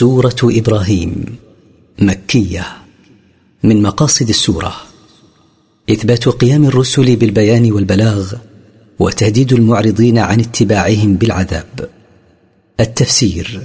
سورة 0.00 0.36
إبراهيم 0.44 1.36
مكية 1.98 2.66
من 3.62 3.82
مقاصد 3.82 4.28
السورة. 4.28 4.74
إثبات 5.90 6.28
قيام 6.28 6.64
الرسل 6.64 7.16
بالبيان 7.16 7.72
والبلاغ 7.72 8.32
وتهديد 8.98 9.52
المعرضين 9.52 10.18
عن 10.18 10.40
اتباعهم 10.40 11.14
بالعذاب. 11.14 11.90
التفسير. 12.80 13.60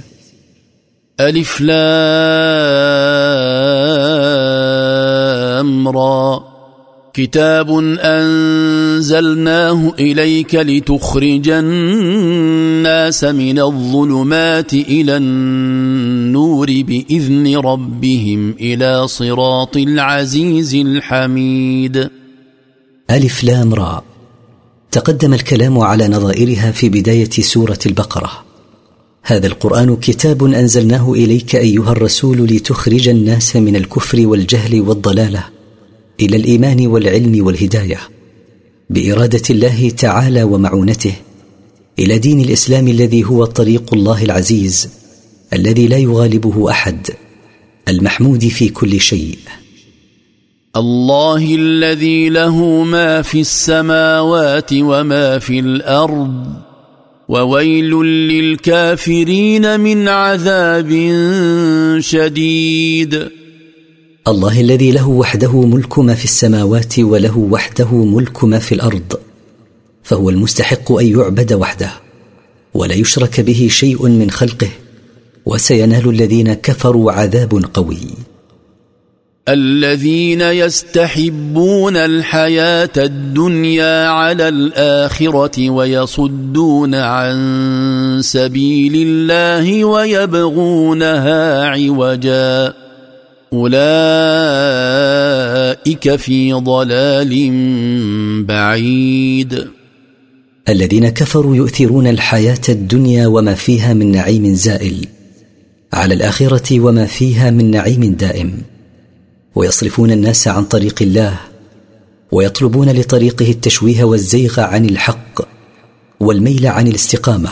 ألف 1.20 1.60
لام 1.60 2.28
را. 5.88 6.45
كتاب 7.16 7.70
أنزلناه 8.00 9.94
إليك 9.98 10.54
لتخرج 10.54 11.48
الناس 11.48 13.24
من 13.24 13.58
الظلمات 13.58 14.74
إلى 14.74 15.16
النور 15.16 16.66
بإذن 16.66 17.56
ربهم 17.56 18.54
إلى 18.60 19.08
صراط 19.08 19.76
العزيز 19.76 20.74
الحميد. 20.74 22.10
ألف 23.10 23.44
لام 23.44 23.74
را. 23.74 24.02
تقدم 24.90 25.34
الكلام 25.34 25.78
على 25.78 26.08
نظائرها 26.08 26.70
في 26.70 26.88
بداية 26.88 27.30
سورة 27.30 27.78
البقرة. 27.86 28.30
هذا 29.22 29.46
القرآن 29.46 29.96
كتاب 29.96 30.44
أنزلناه 30.44 31.12
إليك 31.12 31.56
أيها 31.56 31.92
الرسول 31.92 32.38
لتخرج 32.42 33.08
الناس 33.08 33.56
من 33.56 33.76
الكفر 33.76 34.26
والجهل 34.26 34.80
والضلالة. 34.80 35.55
إلى 36.20 36.36
الإيمان 36.36 36.86
والعلم 36.86 37.46
والهداية 37.46 37.98
بإرادة 38.90 39.42
الله 39.50 39.90
تعالى 39.90 40.42
ومعونته 40.42 41.14
إلى 41.98 42.18
دين 42.18 42.40
الإسلام 42.40 42.88
الذي 42.88 43.24
هو 43.24 43.44
طريق 43.44 43.94
الله 43.94 44.24
العزيز 44.24 44.88
الذي 45.52 45.86
لا 45.86 45.96
يغالبه 45.96 46.70
أحد 46.70 47.06
المحمود 47.88 48.48
في 48.48 48.68
كل 48.68 49.00
شيء. 49.00 49.38
الله 50.76 51.54
الذي 51.54 52.28
له 52.28 52.82
ما 52.82 53.22
في 53.22 53.40
السماوات 53.40 54.70
وما 54.72 55.38
في 55.38 55.58
الأرض 55.58 56.46
وويل 57.28 57.90
للكافرين 58.04 59.80
من 59.80 60.08
عذاب 60.08 60.90
شديد. 62.00 63.28
الله 64.28 64.60
الذي 64.60 64.90
له 64.90 65.08
وحده 65.08 65.60
ملك 65.60 65.98
ما 65.98 66.14
في 66.14 66.24
السماوات 66.24 66.98
وله 66.98 67.38
وحده 67.38 67.94
ملك 67.94 68.44
ما 68.44 68.58
في 68.58 68.74
الأرض 68.74 69.18
فهو 70.02 70.30
المستحق 70.30 70.92
أن 70.92 71.06
يعبد 71.06 71.52
وحده 71.52 71.90
ولا 72.74 72.94
يشرك 72.94 73.40
به 73.40 73.68
شيء 73.70 74.08
من 74.08 74.30
خلقه 74.30 74.68
وسينال 75.46 76.08
الذين 76.08 76.54
كفروا 76.54 77.12
عذاب 77.12 77.64
قوي. 77.74 77.98
الذين 79.48 80.40
يستحبون 80.40 81.96
الحياة 81.96 82.90
الدنيا 82.96 84.08
على 84.08 84.48
الآخرة 84.48 85.70
ويصدون 85.70 86.94
عن 86.94 87.36
سبيل 88.22 88.92
الله 89.08 89.84
ويبغونها 89.84 91.64
عوجا. 91.64 92.85
أولئك 93.52 93.76
في 96.16 96.52
ضلال 96.52 97.52
بعيد. 98.44 99.68
الذين 100.68 101.08
كفروا 101.08 101.56
يؤثرون 101.56 102.06
الحياة 102.06 102.60
الدنيا 102.68 103.26
وما 103.26 103.54
فيها 103.54 103.94
من 103.94 104.12
نعيم 104.12 104.54
زائل 104.54 105.06
على 105.92 106.14
الآخرة 106.14 106.80
وما 106.80 107.06
فيها 107.06 107.50
من 107.50 107.70
نعيم 107.70 108.14
دائم. 108.14 108.62
ويصرفون 109.54 110.10
الناس 110.10 110.48
عن 110.48 110.64
طريق 110.64 111.02
الله 111.02 111.40
ويطلبون 112.32 112.88
لطريقه 112.90 113.50
التشويه 113.50 114.04
والزيغ 114.04 114.60
عن 114.60 114.84
الحق 114.84 115.40
والميل 116.20 116.66
عن 116.66 116.86
الاستقامة 116.88 117.50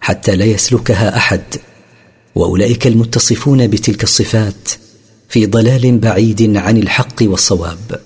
حتى 0.00 0.36
لا 0.36 0.44
يسلكها 0.44 1.16
أحد. 1.16 1.42
وأولئك 2.34 2.86
المتصفون 2.86 3.66
بتلك 3.66 4.02
الصفات 4.02 4.68
في 5.28 5.46
ضلال 5.46 5.98
بعيد 5.98 6.56
عن 6.56 6.76
الحق 6.76 7.22
والصواب. 7.22 8.00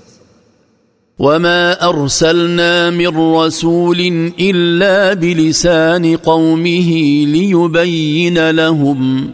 وما 1.19 1.89
ارسلنا 1.89 2.91
من 2.91 3.35
رسول 3.35 4.33
الا 4.41 5.15
بلسان 5.15 6.17
قومه 6.17 6.91
ليبين 7.27 8.51
لهم 8.51 9.31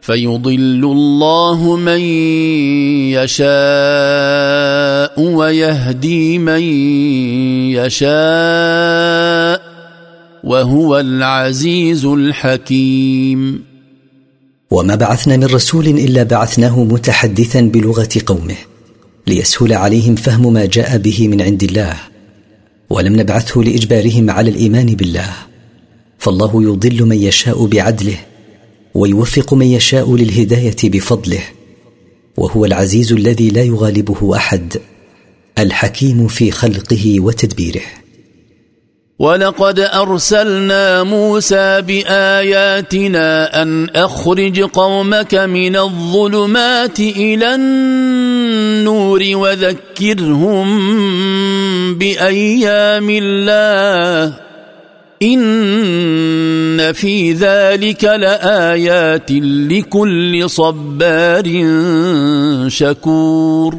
فيضل 0.00 0.84
الله 0.84 1.76
من 1.76 2.00
يشاء 3.14 3.44
ويهدي 5.20 6.38
من 6.38 6.62
يشاء 7.78 8.14
وهو 10.44 11.00
العزيز 11.00 12.04
الحكيم 12.04 13.73
وما 14.74 14.94
بعثنا 14.94 15.36
من 15.36 15.44
رسول 15.44 15.86
إلا 15.86 16.22
بعثناه 16.22 16.84
متحدثا 16.84 17.60
بلغة 17.60 18.08
قومه 18.26 18.56
ليسهل 19.26 19.72
عليهم 19.72 20.14
فهم 20.14 20.52
ما 20.52 20.66
جاء 20.66 20.98
به 20.98 21.28
من 21.28 21.42
عند 21.42 21.62
الله 21.62 21.96
ولم 22.90 23.20
نبعثه 23.20 23.60
لإجبارهم 23.60 24.30
على 24.30 24.50
الإيمان 24.50 24.86
بالله. 24.86 25.30
فالله 26.18 26.62
يضل 26.62 27.02
من 27.02 27.16
يشاء 27.16 27.66
بعدله 27.66 28.16
ويوفق 28.94 29.54
من 29.54 29.66
يشاء 29.66 30.16
للهداية 30.16 30.76
بفضله. 30.84 31.42
وهو 32.36 32.64
العزيز 32.64 33.12
الذي 33.12 33.48
لا 33.48 33.62
يغالبه 33.62 34.36
أحد 34.36 34.76
الحكيم 35.58 36.28
في 36.28 36.50
خلقه 36.50 37.20
وتدبيره. 37.20 37.82
ولقد 39.18 39.80
أرسلنا 39.80 41.02
موسى 41.02 41.80
بآياتنا 41.80 43.62
أن 43.62 43.88
أخرج 43.94 44.60
قومك 44.60 45.34
من 45.34 45.76
الظلمات 45.76 47.00
إلى 47.00 47.54
النور 47.54 49.22
وذكرهم 49.32 50.68
بأيام 51.94 53.10
الله. 53.10 54.34
إن 55.22 56.92
في 56.92 57.32
ذلك 57.32 58.04
لآيات 58.04 59.30
لكل 59.70 60.50
صبار 60.50 61.44
شكور. 62.68 63.76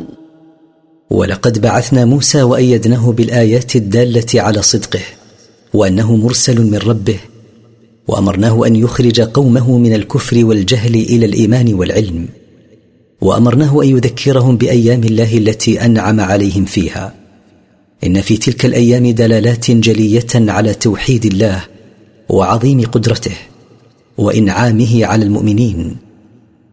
ولقد 1.09 1.62
بعثنا 1.62 2.06
موسى 2.06 2.44
وأيدناه 2.44 3.12
بالآيات 3.12 3.75
الدالة 3.75 4.25
على 4.35 4.62
صدقه. 4.62 5.25
وأنه 5.75 6.16
مرسل 6.16 6.62
من 6.62 6.78
ربه 6.78 7.19
وأمرناه 8.08 8.68
أن 8.68 8.75
يخرج 8.75 9.22
قومه 9.22 9.78
من 9.78 9.94
الكفر 9.94 10.46
والجهل 10.46 10.96
إلى 10.96 11.25
الإيمان 11.25 11.74
والعلم 11.74 12.28
وأمرناه 13.22 13.84
أن 13.84 13.88
يذكرهم 13.88 14.58
بأيام 14.58 15.03
الله 15.03 15.38
التي 15.38 15.85
أنعم 15.85 16.19
عليهم 16.19 16.66
فيها. 16.66 17.14
إن 18.03 18.22
في 18.22 18.38
تلك 18.38 18.66
الأيام 18.66 19.12
دلالات 19.12 19.72
جلية 19.72 20.28
على 20.35 20.74
توحيد 20.74 21.25
الله 21.25 21.64
وعظيم 22.30 22.81
قدرته 22.81 23.35
وإنعامه 24.18 25.06
على 25.06 25.25
المؤمنين 25.25 25.96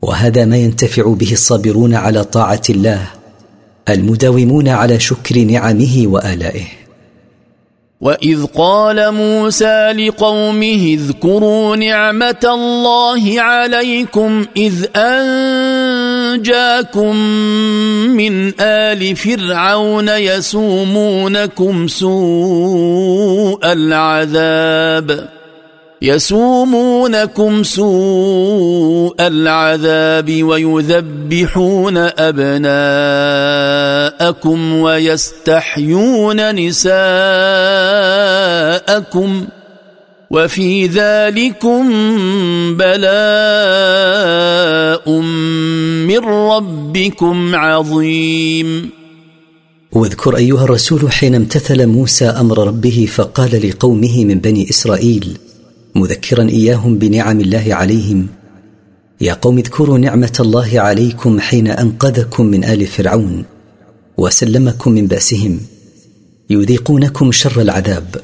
وهذا 0.02 0.44
ما 0.44 0.56
ينتفع 0.56 1.12
به 1.12 1.32
الصابرون 1.32 1.94
على 1.94 2.24
طاعة 2.24 2.62
الله 2.70 3.08
المداومون 3.88 4.68
على 4.68 5.00
شكر 5.00 5.38
نعمه 5.38 6.02
وآلائه. 6.06 6.81
واذ 8.02 8.46
قال 8.46 9.14
موسى 9.14 9.92
لقومه 9.92 10.98
اذكروا 10.98 11.76
نعمه 11.76 12.44
الله 12.44 13.40
عليكم 13.40 14.46
اذ 14.56 14.86
انجاكم 14.96 16.36
من 18.16 18.60
ال 18.60 19.16
فرعون 19.16 20.08
يسومونكم 20.08 21.88
سوء 21.88 23.58
العذاب 23.72 25.28
يسومونكم 26.02 27.62
سوء 27.62 29.14
العذاب 29.20 30.42
ويذبحون 30.42 31.96
أبناءكم 32.18 32.72
ويستحيون 34.74 36.54
نساءكم 36.54 37.04
وفي 40.30 40.86
ذلكم 40.86 41.90
بلاء 42.76 43.10
من 46.08 46.18
ربكم 46.18 47.54
عظيم. 47.54 48.90
واذكر 49.92 50.36
أيها 50.36 50.64
الرسول 50.64 51.12
حين 51.12 51.34
امتثل 51.34 51.86
موسى 51.86 52.24
أمر 52.24 52.66
ربه 52.66 53.08
فقال 53.14 53.68
لقومه 53.68 54.24
من 54.24 54.38
بني 54.38 54.70
إسرائيل 54.70 55.38
مذكرا 55.94 56.48
إياهم 56.48 56.98
بنعم 56.98 57.40
الله 57.40 57.74
عليهم. 57.74 58.26
يا 59.20 59.32
قوم 59.32 59.58
اذكروا 59.58 59.98
نعمة 59.98 60.36
الله 60.40 60.80
عليكم 60.80 61.40
حين 61.40 61.66
أنقذكم 61.66 62.46
من 62.46 62.64
آل 62.64 62.86
فرعون 62.86 63.44
وسلمكم 64.16 64.92
من 64.92 65.06
بأسهم. 65.06 65.60
يذيقونكم 66.50 67.32
شر 67.32 67.60
العذاب 67.60 68.16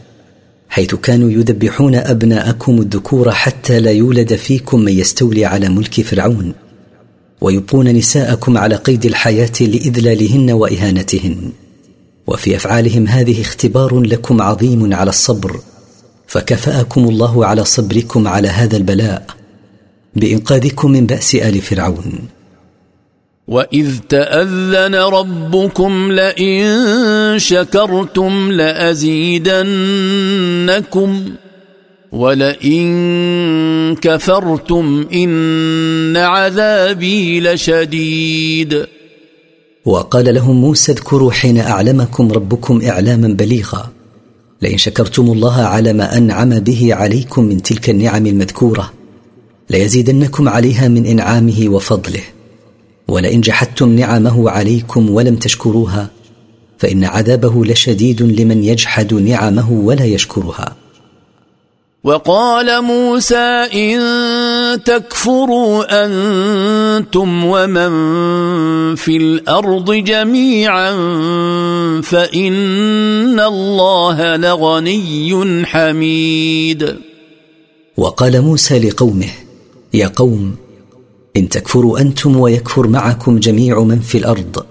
حيث 0.68 0.94
كانوا 0.94 1.30
يذبحون 1.30 1.94
أبناءكم 1.94 2.78
الذكور 2.78 3.32
حتى 3.32 3.80
لا 3.80 3.90
يولد 3.90 4.34
فيكم 4.34 4.80
من 4.80 4.92
يستولي 4.92 5.44
على 5.44 5.68
ملك 5.68 6.00
فرعون 6.00 6.52
ويبقون 7.40 7.88
نساءكم 7.88 8.58
على 8.58 8.76
قيد 8.76 9.06
الحياة 9.06 9.52
لإذلالهن 9.60 10.50
وإهانتهن. 10.50 11.52
وفي 12.26 12.56
أفعالهم 12.56 13.06
هذه 13.06 13.40
اختبار 13.40 14.00
لكم 14.00 14.42
عظيم 14.42 14.94
على 14.94 15.10
الصبر. 15.10 15.60
فكفاكم 16.28 17.08
الله 17.08 17.46
على 17.46 17.64
صبركم 17.64 18.28
على 18.28 18.48
هذا 18.48 18.76
البلاء 18.76 19.26
بإنقاذكم 20.16 20.90
من 20.90 21.06
بأس 21.06 21.34
آل 21.34 21.60
فرعون. 21.60 22.28
واذ 23.48 23.98
تاذن 24.08 24.94
ربكم 24.94 26.12
لئن 26.12 27.38
شكرتم 27.38 28.52
لازيدنكم 28.52 29.50
ولئن 32.12 32.86
كفرتم 33.96 35.06
ان 35.12 36.16
عذابي 36.16 37.40
لشديد. 37.40 38.86
وقال 39.84 40.34
لهم 40.34 40.60
موسى 40.60 40.92
اذكروا 40.92 41.32
حين 41.32 41.58
أعلمكم 41.58 42.32
ربكم 42.32 42.82
إعلاما 42.82 43.28
بليغا. 43.28 43.97
لئن 44.62 44.78
شكرتم 44.78 45.32
الله 45.32 45.60
على 45.62 45.92
ما 45.92 46.16
أنعم 46.16 46.58
به 46.58 46.94
عليكم 46.94 47.44
من 47.44 47.62
تلك 47.62 47.90
النعم 47.90 48.26
المذكورة 48.26 48.92
ليزيدنكم 49.70 50.48
عليها 50.48 50.88
من 50.88 51.06
إنعامه 51.06 51.64
وفضله. 51.68 52.22
ولئن 53.08 53.40
جحدتم 53.40 53.88
نعمه 53.88 54.50
عليكم 54.50 55.10
ولم 55.10 55.36
تشكروها 55.36 56.10
فإن 56.78 57.04
عذابه 57.04 57.64
لشديد 57.64 58.22
لمن 58.22 58.64
يجحد 58.64 59.14
نعمه 59.14 59.72
ولا 59.72 60.04
يشكرها. 60.04 60.76
وقال 62.04 62.84
موسى 62.84 63.68
إن 63.74 64.00
تكفروا 64.84 66.04
أنتم 66.04 67.44
ومن 67.44 67.90
في 68.94 69.16
الأرض 69.16 69.92
جميعا 69.92 70.92
فإن 72.02 73.40
الله 73.40 74.36
لغني 74.36 75.66
حميد. 75.66 76.96
وقال 77.96 78.42
موسى 78.42 78.78
لقومه 78.78 79.30
يا 79.94 80.06
قوم 80.16 80.56
إن 81.36 81.48
تكفروا 81.48 82.00
أنتم 82.00 82.36
ويكفر 82.36 82.88
معكم 82.88 83.38
جميع 83.38 83.82
من 83.82 84.00
في 84.00 84.18
الأرض 84.18 84.64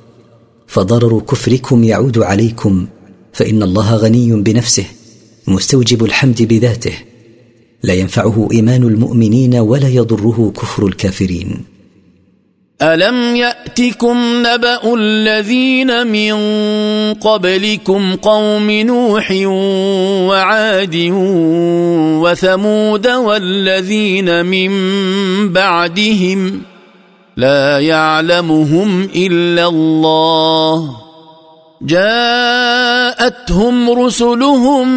فضرر 0.68 1.20
كفركم 1.20 1.84
يعود 1.84 2.18
عليكم 2.20 2.88
فإن 3.34 3.64
الله 3.64 3.96
غني 3.96 4.42
بنفسه 4.42 4.86
مستوجب 5.48 6.06
الحمد 6.06 6.44
بذاته. 6.44 6.94
لا 7.84 7.94
ينفعه 7.94 8.48
إيمان 8.52 8.84
المؤمنين 8.84 9.56
ولا 9.56 9.88
يضره 9.90 10.52
كفر 10.56 10.88
الكافرين. 10.88 11.66
ألم 12.82 13.36
يأتكم 13.36 14.18
نبأ 14.46 14.96
الذين 14.96 16.08
من 16.08 16.34
قبلكم 17.14 18.16
قوم 18.16 18.72
نوح 18.72 19.32
وعاد 20.30 20.96
وثمود 22.22 23.08
والذين 23.08 24.46
من 24.46 24.70
بعدهم 25.54 26.62
لا 27.38 27.80
يعلمهم 27.80 29.10
إلا 29.16 29.68
الله 29.68 31.07
جاءتهم 31.82 33.50
رسلهم 33.90 34.88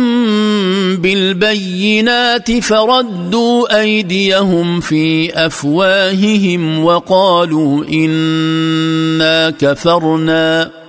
بالبينات 0.97 2.53
فردوا 2.53 3.81
أيديهم 3.81 4.81
في 4.81 5.33
أفواههم 5.47 6.85
وقالوا 6.85 7.85
إنا 7.85 9.51
كفرنا. 9.51 10.80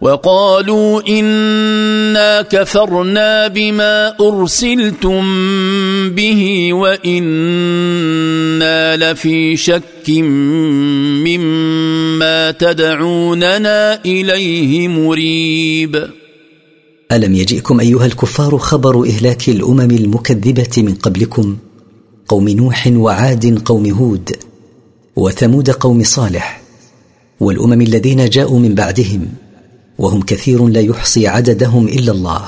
وقالوا 0.00 1.08
إنا 1.08 2.42
كفرنا 2.42 3.48
بما 3.48 4.14
أرسلتم 4.20 5.24
به 6.10 6.72
وإنا 6.72 8.16
لفي 8.96 9.56
شك 9.56 10.10
مما 11.28 12.50
تدعوننا 12.50 14.04
إليه 14.04 14.88
مريب. 14.88 16.08
ألم 17.12 17.34
يجئكم 17.34 17.80
أيها 17.80 18.06
الكفار 18.06 18.58
خبر 18.58 19.04
إهلاك 19.04 19.48
الأمم 19.48 19.90
المكذبة 19.90 20.82
من 20.82 20.94
قبلكم؟ 20.94 21.56
قوم 22.28 22.48
نوح 22.48 22.86
وعاد 22.86 23.62
قوم 23.64 23.90
هود 23.90 24.30
وثمود 25.16 25.70
قوم 25.70 26.04
صالح 26.04 26.60
والأمم 27.40 27.80
الذين 27.82 28.28
جاءوا 28.28 28.58
من 28.58 28.74
بعدهم 28.74 29.28
وهم 30.00 30.22
كثير 30.22 30.66
لا 30.66 30.80
يحصي 30.80 31.26
عددهم 31.26 31.88
إلا 31.88 32.12
الله. 32.12 32.42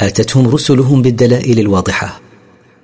آتتهم 0.00 0.48
رسلهم 0.48 1.02
بالدلائل 1.02 1.60
الواضحة 1.60 2.20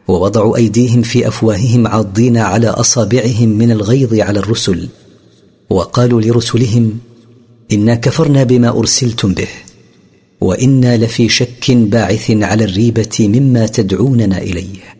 ووضعوا 0.09 0.56
أيديهم 0.56 1.03
في 1.03 1.29
أفواههم 1.29 1.87
عاضين 1.87 2.37
على 2.37 2.69
أصابعهم 2.69 3.49
من 3.49 3.71
الغيظ 3.71 4.15
على 4.15 4.38
الرسل 4.38 4.88
وقالوا 5.71 6.21
لرسلهم 6.21 6.99
إنا 7.73 7.94
كفرنا 7.94 8.43
بما 8.43 8.69
أرسلتم 8.69 9.35
به 9.35 9.49
وإنا 10.41 10.97
لفي 10.97 11.29
شك 11.29 11.71
باعث 11.71 12.31
على 12.31 12.65
الريبة 12.65 13.17
مما 13.21 13.67
تدعوننا 13.67 14.38
إليه. 14.38 15.00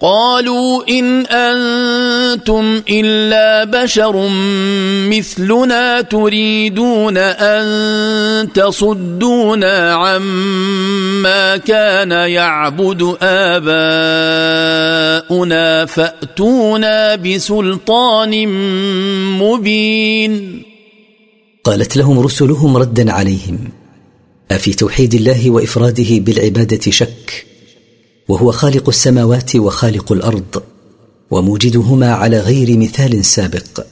قالوا 0.00 0.88
إن 0.88 1.26
أنتم 1.26 2.82
إلا 2.90 3.64
بشر 3.64 4.28
مثلنا 5.08 6.00
تريدون 6.00 7.18
أن 7.18 8.52
تصدونا 8.52 9.92
عما 9.94 11.56
كان 11.56 12.10
يعبد 12.10 13.16
آباؤنا 13.22 13.86
فأتونا 15.86 17.14
بسلطان 17.14 18.48
مبين. 19.38 20.62
قالت 21.64 21.96
لهم 21.96 22.20
رسلهم 22.20 22.76
ردا 22.76 23.12
عليهم 23.12 23.58
أفي 24.50 24.72
توحيد 24.74 25.14
الله 25.14 25.50
وإفراده 25.50 26.04
بالعبادة 26.10 26.90
شك؟ 26.90 27.53
وهو 28.28 28.52
خالق 28.52 28.88
السماوات 28.88 29.56
وخالق 29.56 30.12
الأرض 30.12 30.62
وموجدهما 31.30 32.12
على 32.12 32.40
غير 32.40 32.78
مثال 32.78 33.24
سابق. 33.24 33.86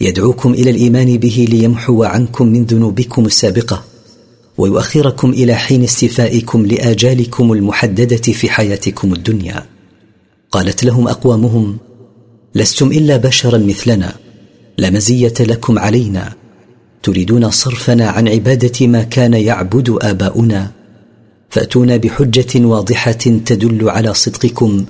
يدعوكم 0.00 0.52
إلى 0.52 0.70
الإيمان 0.70 1.18
به 1.18 1.46
ليمحو 1.50 2.04
عنكم 2.04 2.46
من 2.46 2.64
ذنوبكم 2.64 3.26
السابقة 3.26 3.84
ويؤخركم 4.58 5.30
إلى 5.30 5.54
حين 5.54 5.82
استيفائكم 5.82 6.66
لآجالكم 6.66 7.52
المحددة 7.52 8.16
في 8.32 8.50
حياتكم 8.50 9.12
الدنيا. 9.12 9.66
قالت 10.50 10.84
لهم 10.84 11.08
أقوامهم 11.08 11.78
لستم 12.54 12.86
إلا 12.86 13.16
بشرا 13.16 13.58
مثلنا 13.58 14.14
لا 14.78 14.90
مزية 14.90 15.34
لكم 15.40 15.78
علينا 15.78 16.32
تريدون 17.02 17.50
صرفنا 17.50 18.08
عن 18.08 18.28
عبادة 18.28 18.86
ما 18.86 19.02
كان 19.02 19.34
يعبد 19.34 19.98
آباؤنا 20.02 20.70
فأتونا 21.52 21.96
بحجة 21.96 22.66
واضحة 22.66 23.12
تدل 23.12 23.90
على 23.90 24.14
صدقكم 24.14 24.84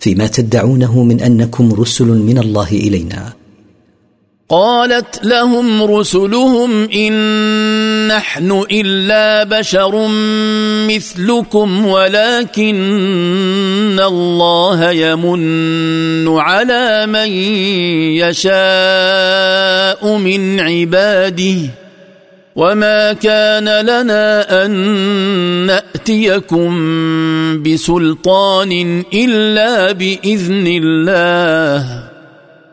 فيما 0.00 0.26
تدعونه 0.26 1.02
من 1.02 1.20
أنكم 1.20 1.72
رسل 1.72 2.04
من 2.04 2.38
الله 2.38 2.68
إلينا. 2.68 3.32
قالت 4.48 5.24
لهم 5.24 5.82
رسلهم 5.82 6.90
إن 6.90 7.12
نحن 8.08 8.64
إلا 8.70 9.44
بشر 9.58 10.08
مثلكم 10.88 11.86
ولكن 11.86 12.80
الله 14.00 14.90
يمن 14.90 16.28
على 16.38 17.06
من 17.06 17.28
يشاء 18.22 20.16
من 20.16 20.60
عباده. 20.60 21.79
وما 22.60 23.12
كان 23.12 23.64
لنا 23.64 24.64
ان 24.64 24.70
ناتيكم 25.66 26.70
بسلطان 27.62 28.72
الا 29.14 29.92
باذن 29.92 30.66
الله 30.82 32.08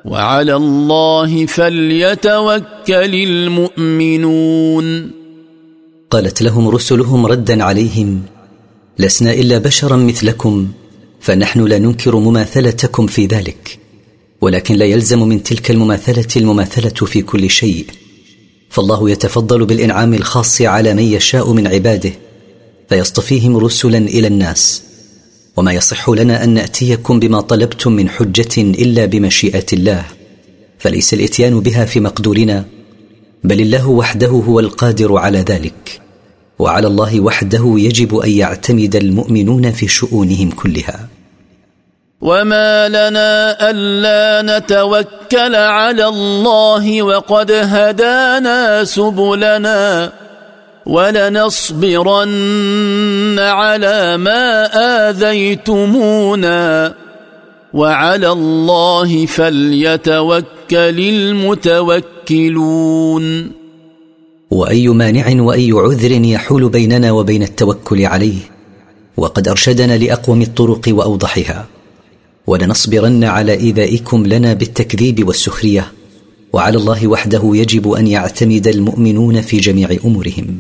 وعلى 0.06 0.56
الله 0.56 1.46
فليتوكل 1.46 3.13
المؤمنون 3.29 5.12
قالت 6.10 6.41
لهم 6.41 6.70
رسلهم 6.70 7.25
ردا 7.25 7.63
عليهم 7.63 8.22
لسنا 9.00 9.34
الا 9.34 9.58
بشرا 9.58 9.96
مثلكم 9.96 10.67
فنحن 11.20 11.65
لا 11.65 11.77
ننكر 11.79 12.15
مماثلتكم 12.15 13.08
في 13.08 13.25
ذلك 13.25 13.79
ولكن 14.41 14.75
لا 14.75 14.86
يلزم 14.86 15.24
من 15.24 15.44
تلك 15.44 15.72
المماثلة 15.72 16.27
المماثلة 16.36 17.06
في 17.06 17.22
كل 17.22 17.50
شيء. 17.50 17.86
فالله 18.69 19.09
يتفضل 19.09 19.65
بالإنعام 19.65 20.13
الخاص 20.13 20.62
على 20.62 20.93
من 20.93 21.03
يشاء 21.03 21.53
من 21.53 21.67
عباده 21.67 22.12
فيصطفيهم 22.89 23.57
رسلا 23.57 23.97
إلى 23.97 24.27
الناس. 24.27 24.83
وما 25.57 25.71
يصح 25.74 26.09
لنا 26.09 26.43
أن 26.43 26.50
نأتيكم 26.53 27.19
بما 27.19 27.41
طلبتم 27.41 27.91
من 27.91 28.09
حجة 28.09 28.57
إلا 28.57 29.05
بمشيئة 29.05 29.65
الله 29.74 30.05
فليس 30.79 31.13
الإتيان 31.13 31.59
بها 31.59 31.86
في 31.86 32.00
مقدورنا 32.00 32.65
بل 33.43 33.62
الله 33.62 33.89
وحده 33.89 34.27
هو 34.27 34.59
القادر 34.59 35.17
على 35.17 35.39
ذلك 35.39 36.01
وعلى 36.59 36.88
الله 36.88 37.19
وحده 37.19 37.74
يجب 37.77 38.15
أن 38.15 38.29
يعتمد 38.29 38.95
المؤمنون 38.95 39.71
في 39.71 39.88
شؤونهم 39.88 40.51
كلها. 40.51 41.07
وما 42.21 42.89
لنا 42.89 43.69
الا 43.69 44.57
نتوكل 44.57 45.55
على 45.55 46.07
الله 46.07 47.03
وقد 47.03 47.51
هدانا 47.51 48.83
سبلنا 48.83 50.12
ولنصبرن 50.86 52.25
على 53.39 54.17
ما 54.17 54.65
اذيتمونا 55.09 56.93
وعلى 57.74 58.31
الله 58.31 59.25
فليتوكل 59.25 60.45
المتوكلون 62.29 63.51
واي 64.51 64.88
مانع 64.88 65.41
واي 65.41 65.71
عذر 65.71 66.12
يحول 66.12 66.69
بيننا 66.69 67.12
وبين 67.12 67.43
التوكل 67.43 68.05
عليه 68.05 68.39
وقد 69.17 69.47
ارشدنا 69.47 69.97
لاقوم 69.97 70.41
الطرق 70.41 70.81
واوضحها 70.88 71.65
ولنصبرن 72.48 73.24
على 73.24 73.54
إيذائكم 73.54 74.27
لنا 74.27 74.54
بالتكذيب 74.54 75.27
والسخرية 75.27 75.92
وعلى 76.54 76.77
الله 76.77 77.08
وحده 77.08 77.42
يجب 77.54 77.92
أن 77.92 78.08
يعتمد 78.08 78.68
المؤمنون 78.68 79.42
في 79.42 79.58
جميع 79.58 79.98
أمورهم. 80.06 80.60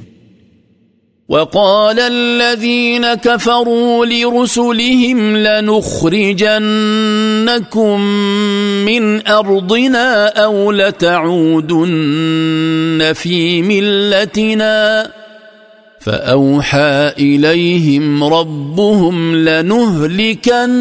وقال 1.29 1.99
الذين 1.99 3.13
كفروا 3.13 4.05
لرسلهم 4.05 5.37
لنخرجنكم 5.37 6.51
من 8.85 9.27
أرضنا 9.27 10.27
أو 10.27 10.71
لتعودن 10.71 11.83
في 13.15 13.61
ملتنا. 13.61 15.11
فأوحى 16.07 17.13
إليهم 17.19 18.23
ربهم 18.23 19.35
لنهلكن 19.35 20.73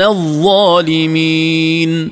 الظالمين. 0.00 2.10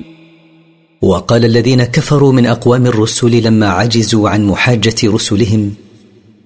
وقال 1.01 1.45
الذين 1.45 1.83
كفروا 1.83 2.33
من 2.33 2.45
أقوام 2.45 2.85
الرسل 2.85 3.43
لما 3.43 3.67
عجزوا 3.67 4.29
عن 4.29 4.45
محاجة 4.45 4.95
رسلهم 5.03 5.73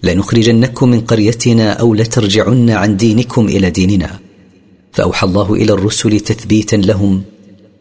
لنخرجنكم 0.03 0.89
من 0.89 1.01
قريتنا 1.01 1.71
أو 1.71 1.93
لترجعن 1.93 2.69
عن 2.69 2.97
دينكم 2.97 3.45
إلى 3.45 3.69
ديننا. 3.69 4.19
فأوحى 4.91 5.27
الله 5.27 5.53
إلى 5.53 5.73
الرسل 5.73 6.19
تثبيتا 6.19 6.75
لهم 6.75 7.23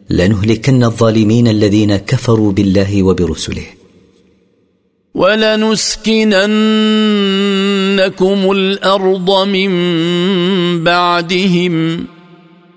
لنهلكن 0.09 0.83
الظالمين 0.83 1.47
الذين 1.47 1.95
كفروا 1.95 2.51
بالله 2.51 3.03
وبرسله. 3.03 3.76
ولنسكننكم 5.17 6.51
الأرض 8.51 9.47
من 9.47 9.69
بعدهم. 10.83 12.05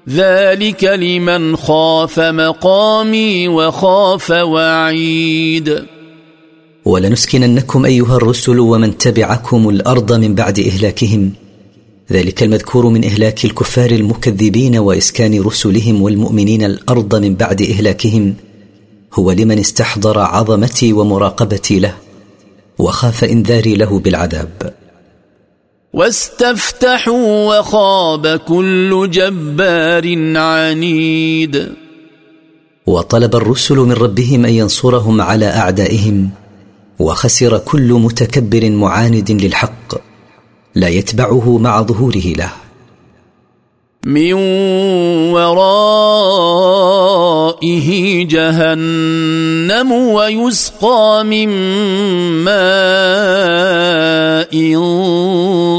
ذلك 0.08 0.84
لمن 0.84 1.56
خاف 1.56 2.20
مقامي 2.20 3.48
وخاف 3.48 4.30
وعيد. 4.30 5.84
ولنسكننكم 6.84 7.84
أيها 7.84 8.16
الرسل 8.16 8.58
ومن 8.58 8.98
تبعكم 8.98 9.68
الأرض 9.68 10.12
من 10.12 10.34
بعد 10.34 10.58
إهلاكهم. 10.58 11.32
ذلك 12.12 12.42
المذكور 12.42 12.86
من 12.86 13.04
إهلاك 13.04 13.44
الكفار 13.44 13.90
المكذبين 13.90 14.76
وإسكان 14.76 15.42
رسلهم 15.42 16.02
والمؤمنين 16.02 16.62
الأرض 16.62 17.14
من 17.14 17.34
بعد 17.34 17.62
إهلاكهم. 17.62 18.34
هو 19.14 19.32
لمن 19.32 19.58
استحضر 19.58 20.18
عظمتي 20.18 20.92
ومراقبتي 20.92 21.78
له. 21.78 22.09
وخاف 22.80 23.24
إنذاري 23.24 23.74
له 23.74 23.98
بالعذاب. 23.98 24.74
واستفتحوا 25.92 27.58
وخاب 27.58 28.26
كل 28.26 29.10
جبار 29.10 30.36
عنيد. 30.38 31.72
وطلب 32.86 33.36
الرسل 33.36 33.76
من 33.76 33.92
ربهم 33.92 34.44
أن 34.44 34.52
ينصرهم 34.52 35.20
على 35.20 35.46
أعدائهم 35.46 36.30
وخسر 36.98 37.58
كل 37.58 37.92
متكبر 37.92 38.70
معاند 38.70 39.30
للحق 39.30 39.94
لا 40.74 40.88
يتبعه 40.88 41.58
مع 41.58 41.82
ظهوره 41.82 42.32
له. 42.36 42.52
من 44.04 44.32
ورائه 45.32 45.88
جهنم 48.24 49.92
ويسقى 49.92 51.24
من 51.24 51.48
ماء 52.44 52.60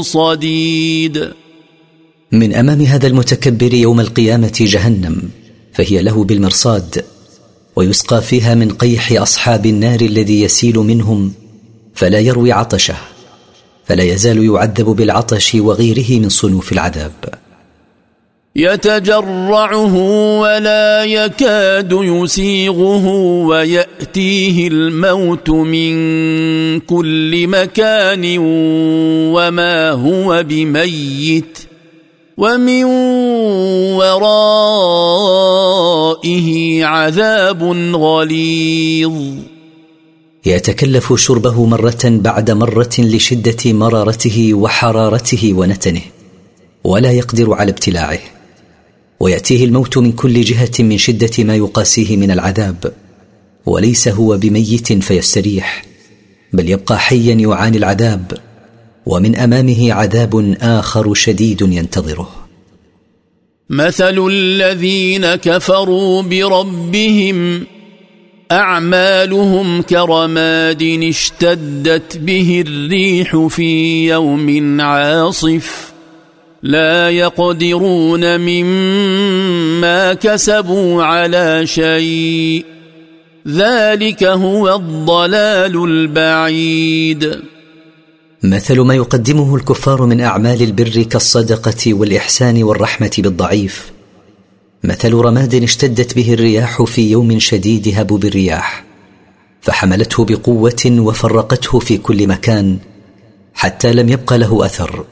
صديد. 0.02 1.32
من 2.32 2.54
أمام 2.54 2.80
هذا 2.80 3.06
المتكبر 3.06 3.74
يوم 3.74 4.00
القيامة 4.00 4.52
جهنم 4.60 5.22
فهي 5.72 6.02
له 6.02 6.24
بالمرصاد 6.24 7.04
ويسقى 7.76 8.22
فيها 8.22 8.54
من 8.54 8.70
قيح 8.70 9.22
أصحاب 9.22 9.66
النار 9.66 10.00
الذي 10.00 10.42
يسيل 10.42 10.78
منهم 10.78 11.32
فلا 11.94 12.18
يروي 12.18 12.52
عطشه 12.52 12.96
فلا 13.84 14.04
يزال 14.04 14.44
يعذب 14.44 14.86
بالعطش 14.86 15.54
وغيره 15.54 16.20
من 16.20 16.28
صنوف 16.28 16.72
العذاب. 16.72 17.41
يتجرعه 18.56 19.96
ولا 20.38 21.04
يكاد 21.04 21.92
يسيغه 21.92 23.06
ويأتيه 23.46 24.68
الموت 24.68 25.50
من 25.50 25.94
كل 26.80 27.46
مكان 27.46 28.36
وما 29.34 29.90
هو 29.90 30.44
بميت 30.48 31.58
ومن 32.36 32.84
ورائه 33.94 35.28
عذاب 36.84 37.62
غليظ. 37.96 39.12
يتكلف 40.46 41.12
شربه 41.12 41.64
مرة 41.66 42.00
بعد 42.04 42.50
مرة 42.50 42.90
لشدة 42.98 43.72
مرارته 43.72 44.54
وحرارته 44.54 45.52
ونتنه 45.54 46.02
ولا 46.84 47.12
يقدر 47.12 47.54
على 47.54 47.70
ابتلاعه. 47.70 48.41
ويأتيه 49.22 49.64
الموت 49.64 49.98
من 49.98 50.12
كل 50.12 50.40
جهة 50.40 50.70
من 50.78 50.98
شدة 50.98 51.44
ما 51.44 51.56
يقاسيه 51.56 52.16
من 52.16 52.30
العذاب. 52.30 52.92
وليس 53.66 54.08
هو 54.08 54.36
بميت 54.36 54.92
فيستريح 54.92 55.84
بل 56.52 56.68
يبقى 56.68 56.98
حيا 56.98 57.34
يعاني 57.34 57.76
العذاب 57.76 58.38
ومن 59.06 59.36
أمامه 59.36 59.92
عذاب 59.92 60.56
آخر 60.60 61.14
شديد 61.14 61.60
ينتظره. 61.60 62.28
مثل 63.70 64.26
الذين 64.30 65.34
كفروا 65.34 66.22
بربهم 66.22 67.66
أعمالهم 68.52 69.82
كرماد 69.82 70.82
اشتدت 70.82 72.16
به 72.16 72.64
الريح 72.66 73.36
في 73.36 74.06
يوم 74.08 74.80
عاصف. 74.80 75.91
لا 76.62 77.10
يقدرون 77.10 78.40
مما 78.40 80.14
كسبوا 80.14 81.04
على 81.04 81.66
شيء. 81.66 82.64
ذلك 83.48 84.24
هو 84.24 84.74
الضلال 84.74 85.84
البعيد. 85.84 87.40
مثل 88.42 88.80
ما 88.80 88.94
يقدمه 88.94 89.56
الكفار 89.56 90.06
من 90.06 90.20
أعمال 90.20 90.62
البر 90.62 91.02
كالصدقة 91.02 91.94
والإحسان 91.94 92.62
والرحمة 92.62 93.10
بالضعيف. 93.18 93.92
مثل 94.84 95.14
رماد 95.14 95.54
اشتدت 95.54 96.16
به 96.16 96.34
الرياح 96.34 96.82
في 96.82 97.10
يوم 97.10 97.38
شديد 97.38 97.94
هبوب 97.96 98.24
الرياح 98.24 98.84
فحملته 99.60 100.24
بقوة 100.24 100.86
وفرقته 100.86 101.78
في 101.78 101.98
كل 101.98 102.26
مكان 102.28 102.78
حتى 103.54 103.92
لم 103.92 104.08
يبق 104.08 104.32
له 104.32 104.66
أثر. 104.66 105.04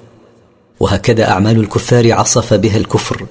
وهكذا 0.81 1.29
أعمال 1.29 1.61
الكفار 1.61 2.13
عصف 2.13 2.55
بها 2.55 2.77
الكفر 2.77 3.27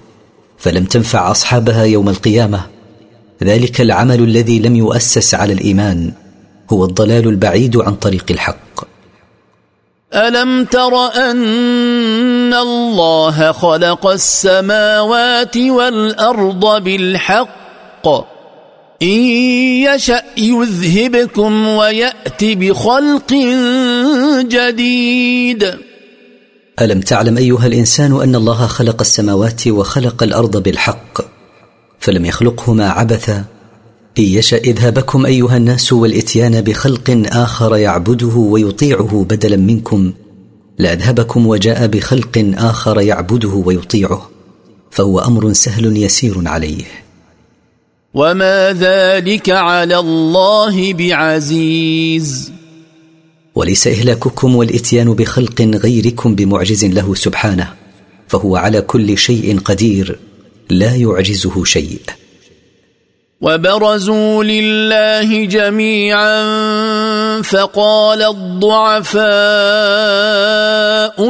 فلم 0.58 0.86
تنفع 0.86 1.32
أصحابها 1.32 1.84
يوم 1.84 2.10
القيامة. 2.10 2.65
ذلك 3.44 3.82
العمل 3.82 4.24
الذي 4.24 4.60
لم 4.60 4.75
يؤسس 4.75 5.36
على 5.36 5.53
الإيمان 5.53 6.12
هو 6.70 6.86
الضلال 6.86 7.27
البعيد 7.27 7.77
عن 7.77 7.96
طريق 7.96 8.25
الحق. 8.29 8.84
ألم 10.13 10.65
تر 10.65 10.96
أن 11.15 12.53
الله 12.53 13.51
خلق 13.51 14.08
السماوات 14.08 15.58
والأرض 15.58 16.84
بالحق؟ 16.84 18.08
إن 19.01 19.22
يشأ 19.88 20.24
يذهبكم 20.38 21.68
ويات 21.68 22.44
بخلق 22.44 23.34
جديد. 24.41 25.88
ألم 26.81 27.01
تعلم 27.01 27.38
أيها 27.38 27.67
الإنسان 27.67 28.21
أن 28.21 28.36
الله 28.36 28.67
خلق 28.67 29.01
السماوات 29.01 29.67
وخلق 29.67 30.24
الأرض 30.24 30.63
بالحق 30.63 31.21
فلم 32.00 32.25
يخلقهما 32.25 32.89
عبثا؟ 32.89 33.45
إن 34.19 34.24
يشأ 34.24 34.57
اذهبكم 34.57 35.25
أيها 35.25 35.57
الناس 35.57 35.93
والإتيان 35.93 36.62
بخلق 36.62 37.21
آخر 37.31 37.75
يعبده 37.75 38.36
ويطيعه 38.36 39.25
بدلا 39.29 39.57
منكم 39.57 40.13
لأذهبكم 40.77 41.48
وجاء 41.48 41.88
بخلق 41.88 42.53
آخر 42.57 43.01
يعبده 43.01 43.50
ويطيعه 43.65 44.29
فهو 44.91 45.19
أمر 45.19 45.53
سهل 45.53 45.98
يسير 45.98 46.48
عليه. 46.48 46.86
وما 48.13 48.74
ذلك 48.74 49.50
على 49.50 49.98
الله 50.00 50.93
بعزيز. 50.93 52.59
وليس 53.60 53.88
إهلاككم 53.88 54.56
والإتيان 54.56 55.13
بخلق 55.13 55.62
غيركم 55.62 56.36
بمعجز 56.36 56.86
له 56.86 57.16
سبحانه 57.16 57.74
فهو 58.28 58.56
على 58.56 58.82
كل 58.82 59.18
شيء 59.18 59.60
قدير 59.60 60.20
لا 60.70 60.96
يعجزه 60.96 61.63
شيء. 61.63 62.00
وبرزوا 63.42 64.44
لله 64.44 65.46
جميعا 65.46 66.42
فقال 67.42 68.22
الضعفاء 68.24 69.24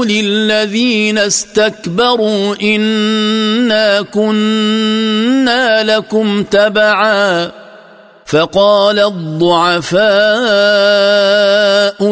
للذين 0.03 1.17
استكبروا 1.17 2.55
انا 2.61 4.01
كنا 4.01 5.83
لكم 5.83 6.43
تبعا. 6.43 7.58
فقال 8.29 8.99
الضعفاء 8.99 10.05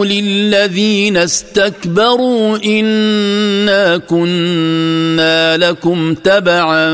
للذين 0.03 1.17
استكبروا 1.17 2.57
إنا 2.65 3.97
كنا 3.97 5.57
لكم 5.57 6.13
تبعا 6.13 6.89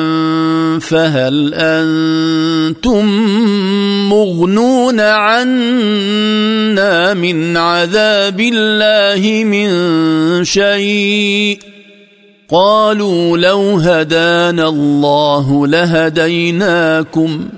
فهل 0.79 1.53
أنتم 1.53 3.05
مغنون 4.09 4.99
عنا 4.99 5.53
من 7.13 7.57
عذاب 7.57 8.39
الله 8.39 9.43
من 9.43 9.69
شيء 10.43 11.59
قالوا 12.49 13.37
لو 13.37 13.77
هدانا 13.77 14.67
الله 14.67 15.67
لهديناكم 15.67 17.49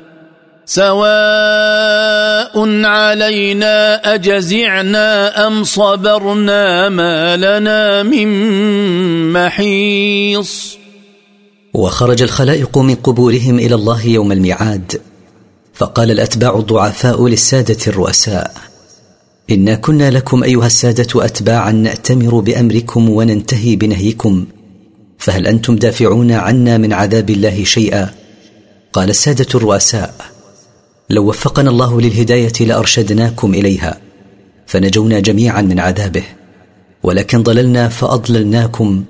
سواء 0.65 2.53
علينا 2.85 3.95
أجزعنا 4.13 5.47
أم 5.47 5.63
صبرنا 5.63 6.89
ما 6.89 7.37
لنا 7.37 8.03
من 8.03 8.27
محيص. 9.33 10.77
وخرج 11.73 12.21
الخلائق 12.21 12.77
من 12.77 12.95
قبورهم 12.95 13.59
إلى 13.59 13.75
الله 13.75 14.05
يوم 14.05 14.31
الميعاد 14.31 15.01
فقال 15.73 16.11
الأتباع 16.11 16.57
الضعفاء 16.57 17.27
للسادة 17.27 17.77
الرؤساء 17.87 18.51
إنا 19.49 19.75
كنا 19.75 20.11
لكم 20.11 20.43
أيها 20.43 20.65
السادة 20.65 21.25
اتباعا 21.25 21.71
نأتمر 21.71 22.39
بأمركم 22.39 23.09
وننتهي 23.09 23.75
بنهيكم 23.75 24.45
فهل 25.17 25.47
أنتم 25.47 25.75
دافعون 25.75 26.31
عنا 26.31 26.77
من 26.77 26.93
عذاب 26.93 27.29
الله 27.29 27.63
شيئا؟ 27.63 28.09
قال 28.93 29.09
السادة 29.09 29.47
الرؤساء 29.55 30.34
لو 31.09 31.29
وفقنا 31.29 31.69
الله 31.69 32.01
للهداية 32.01 32.53
لأرشدناكم 32.59 33.53
إليها 33.53 33.97
فنجونا 34.67 35.19
جميعا 35.19 35.61
من 35.61 35.79
عذابه. 35.79 36.23
ولكن 37.03 37.43
ضللنا 37.43 37.89
فأضللناكم. 37.89 39.03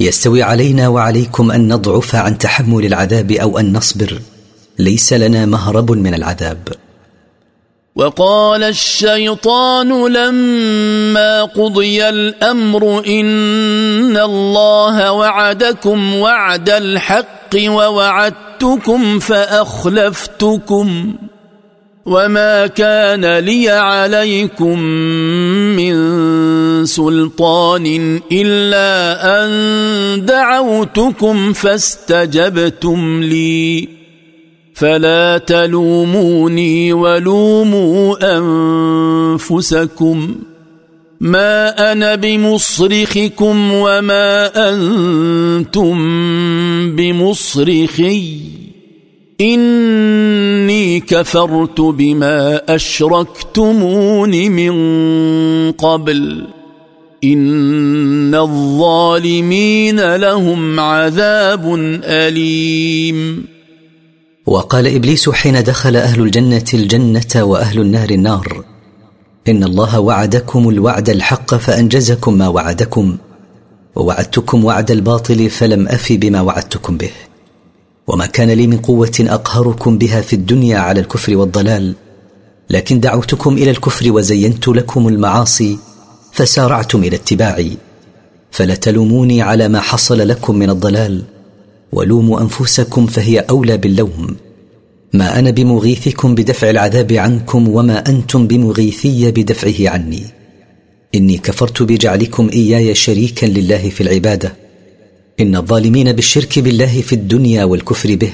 يستوي 0.00 0.42
علينا 0.42 0.88
وعليكم 0.88 1.50
أن 1.50 1.72
نضعف 1.72 2.14
عن 2.14 2.38
تحمل 2.38 2.86
العذاب 2.86 3.32
أو 3.32 3.58
أن 3.58 3.72
نصبر. 3.72 4.20
ليس 4.78 5.12
لنا 5.12 5.46
مهرب 5.46 5.92
من 5.92 6.14
العذاب. 6.14 6.68
وقال 7.96 8.62
الشيطان 8.62 10.12
لما 10.12 11.44
قضي 11.44 12.08
الأمر 12.08 13.06
إن 13.06 14.16
الله 14.16 15.12
وعدكم 15.12 16.14
وعد 16.14 16.70
الحق 16.70 17.56
ووعدتكم 18.62 19.18
فأخلفتكم 19.18 21.14
وما 22.06 22.66
كان 22.66 23.38
لي 23.38 23.68
عليكم 23.68 24.80
من 25.76 25.96
سلطان 26.86 28.20
إلا 28.32 29.18
أن 29.44 30.24
دعوتكم 30.24 31.52
فاستجبتم 31.52 33.22
لي 33.22 33.88
فلا 34.74 35.38
تلوموني 35.38 36.92
ولوموا 36.92 38.16
أنفسكم 39.34 40.34
ما 41.20 41.92
أنا 41.92 42.14
بمصرخكم 42.14 43.72
وما 43.72 44.50
أنتم 44.70 45.96
بمصرخي 46.96 48.40
اني 49.40 51.00
كفرت 51.00 51.80
بما 51.80 52.60
اشركتمون 52.74 54.30
من 54.30 54.72
قبل 55.72 56.46
ان 57.24 58.34
الظالمين 58.34 60.16
لهم 60.16 60.80
عذاب 60.80 61.74
اليم 62.04 63.44
وقال 64.46 64.86
إبليس 64.86 65.30
حين 65.30 65.62
دخل 65.62 65.96
أهل 65.96 66.20
الجنة 66.22 66.64
الجنة 66.74 67.44
وأهل 67.44 67.80
النار 67.80 68.10
النار 68.10 68.75
إن 69.48 69.64
الله 69.64 70.00
وعدكم 70.00 70.68
الوعد 70.68 71.10
الحق 71.10 71.54
فأنجزكم 71.54 72.38
ما 72.38 72.48
وعدكم 72.48 73.16
ووعدتكم 73.96 74.64
وعد 74.64 74.90
الباطل 74.90 75.50
فلم 75.50 75.88
أف 75.88 76.12
بما 76.12 76.40
وعدتكم 76.40 76.96
به. 76.96 77.10
وما 78.06 78.26
كان 78.26 78.50
لي 78.50 78.66
من 78.66 78.78
قوة 78.78 79.12
أقهركم 79.20 79.98
بها 79.98 80.20
في 80.20 80.32
الدنيا 80.36 80.78
على 80.78 81.00
الكفر 81.00 81.36
والضلال 81.36 81.94
لكن 82.70 83.00
دعوتكم 83.00 83.54
إلى 83.54 83.70
الكفر 83.70 84.12
وزينت 84.12 84.68
لكم 84.68 85.08
المعاصي 85.08 85.78
فسارعتم 86.32 87.04
إلى 87.04 87.16
اتباعي. 87.16 87.76
فلا 88.50 88.74
تلوموني 88.74 89.42
على 89.42 89.68
ما 89.68 89.80
حصل 89.80 90.28
لكم 90.28 90.56
من 90.56 90.70
الضلال 90.70 91.22
ولوموا 91.92 92.40
أنفسكم 92.40 93.06
فهي 93.06 93.38
أولى 93.38 93.76
باللوم. 93.76 94.36
ما 95.12 95.38
أنا 95.38 95.50
بمغيثكم 95.50 96.34
بدفع 96.34 96.70
العذاب 96.70 97.12
عنكم 97.12 97.68
وما 97.68 98.08
أنتم 98.08 98.46
بمغيثي 98.46 99.30
بدفعه 99.30 99.90
عني. 99.90 100.22
إني 101.14 101.38
كفرت 101.38 101.82
بجعلكم 101.82 102.50
إياي 102.52 102.94
شريكا 102.94 103.46
لله 103.46 103.88
في 103.88 104.00
العبادة. 104.00 104.56
إن 105.40 105.56
الظالمين 105.56 106.12
بالشرك 106.12 106.58
بالله 106.58 107.00
في 107.00 107.12
الدنيا 107.12 107.64
والكفر 107.64 108.14
به 108.14 108.32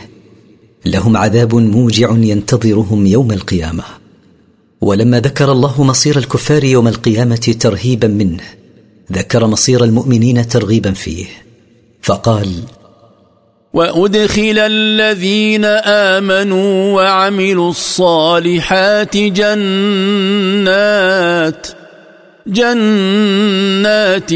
لهم 0.86 1.16
عذاب 1.16 1.54
موجع 1.54 2.10
ينتظرهم 2.10 3.06
يوم 3.06 3.32
القيامة. 3.32 3.84
ولما 4.80 5.20
ذكر 5.20 5.52
الله 5.52 5.84
مصير 5.84 6.18
الكفار 6.18 6.64
يوم 6.64 6.88
القيامة 6.88 7.56
ترهيبا 7.60 8.08
منه 8.08 8.42
ذكر 9.12 9.46
مصير 9.46 9.84
المؤمنين 9.84 10.48
ترغيبا 10.48 10.92
فيه. 10.92 11.26
فقال 12.02 12.62
وأدخل 13.72 14.58
الذين 14.58 15.64
آمنوا 15.64 16.92
وعملوا 16.92 17.70
الصالحات 17.70 19.16
جنات 19.16 20.62
جنات 22.46 24.30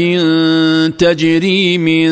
تجري 0.99 1.77
من 1.77 2.11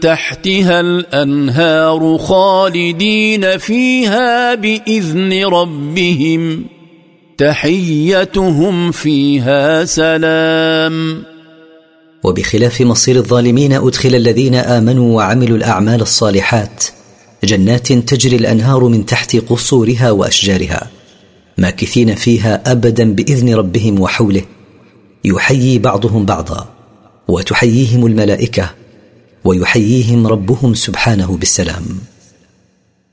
تحتها 0.00 0.80
الأنهار 0.80 2.18
خالدين 2.18 3.58
فيها 3.58 4.54
بإذن 4.54 5.44
ربهم 5.44 6.66
تحيتهم 7.38 8.90
فيها 8.90 9.84
سلام. 9.84 11.33
وبخلاف 12.24 12.80
مصير 12.80 13.16
الظالمين 13.16 13.72
أدخل 13.72 14.14
الذين 14.14 14.54
آمنوا 14.54 15.16
وعملوا 15.16 15.56
الأعمال 15.56 16.02
الصالحات 16.02 16.84
جنات 17.44 17.92
تجري 17.92 18.36
الأنهار 18.36 18.84
من 18.84 19.06
تحت 19.06 19.36
قصورها 19.36 20.10
وأشجارها 20.10 20.90
ماكثين 21.58 22.14
فيها 22.14 22.72
ابدا 22.72 23.14
بإذن 23.14 23.54
ربهم 23.54 24.00
وحوله 24.00 24.42
يحيي 25.24 25.78
بعضهم 25.78 26.24
بعضا 26.24 26.68
وتحييهم 27.28 28.06
الملائكة 28.06 28.70
ويحييهم 29.44 30.26
ربهم 30.26 30.74
سبحانه 30.74 31.36
بالسلام. 31.36 31.84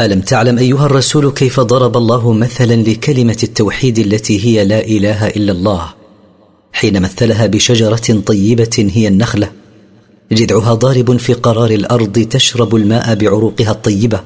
ألم 0.00 0.20
تعلم 0.20 0.58
أيها 0.58 0.86
الرسول 0.86 1.30
كيف 1.30 1.60
ضرب 1.60 1.96
الله 1.96 2.32
مثلا 2.32 2.74
لكلمة 2.74 3.38
التوحيد 3.42 3.98
التي 3.98 4.44
هي 4.44 4.64
لا 4.64 4.80
إله 4.84 5.26
إلا 5.26 5.52
الله؟ 5.52 5.94
حين 6.72 7.02
مثلها 7.02 7.46
بشجرة 7.46 8.20
طيبة 8.26 8.90
هي 8.94 9.08
النخلة 9.08 9.52
جذعها 10.32 10.74
ضارب 10.74 11.16
في 11.16 11.32
قرار 11.32 11.70
الأرض 11.70 12.18
تشرب 12.18 12.76
الماء 12.76 13.14
بعروقها 13.14 13.70
الطيبة 13.70 14.20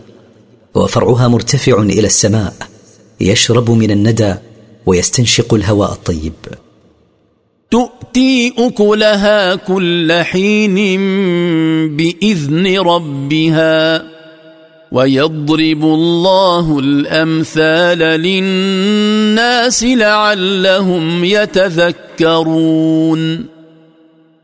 وفرعها 0.75 1.29
مرتفع 1.29 1.83
إلى 1.83 2.07
السماء 2.07 2.55
يشرب 3.21 3.71
من 3.71 3.91
الندى 3.91 4.35
ويستنشق 4.87 5.55
الهواء 5.55 5.93
الطيب. 5.93 6.33
تؤتي 7.71 8.55
أكلها 8.59 9.55
كل 9.55 10.13
حين 10.23 10.77
بإذن 11.97 12.79
ربها. 12.79 14.12
ويضرب 14.93 15.85
الله 15.85 16.79
الأمثال 16.79 17.99
للناس 17.99 19.85
لعلهم 19.85 21.25
يتذكرون. 21.25 23.21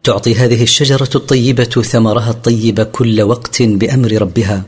تعطي 0.04 0.34
هذه 0.34 0.62
الشجرة 0.62 1.08
الطيبة 1.14 1.64
ثمرها 1.64 2.30
الطيب 2.30 2.80
كل 2.80 3.22
وقت 3.22 3.62
بأمر 3.62 4.12
ربها 4.12 4.62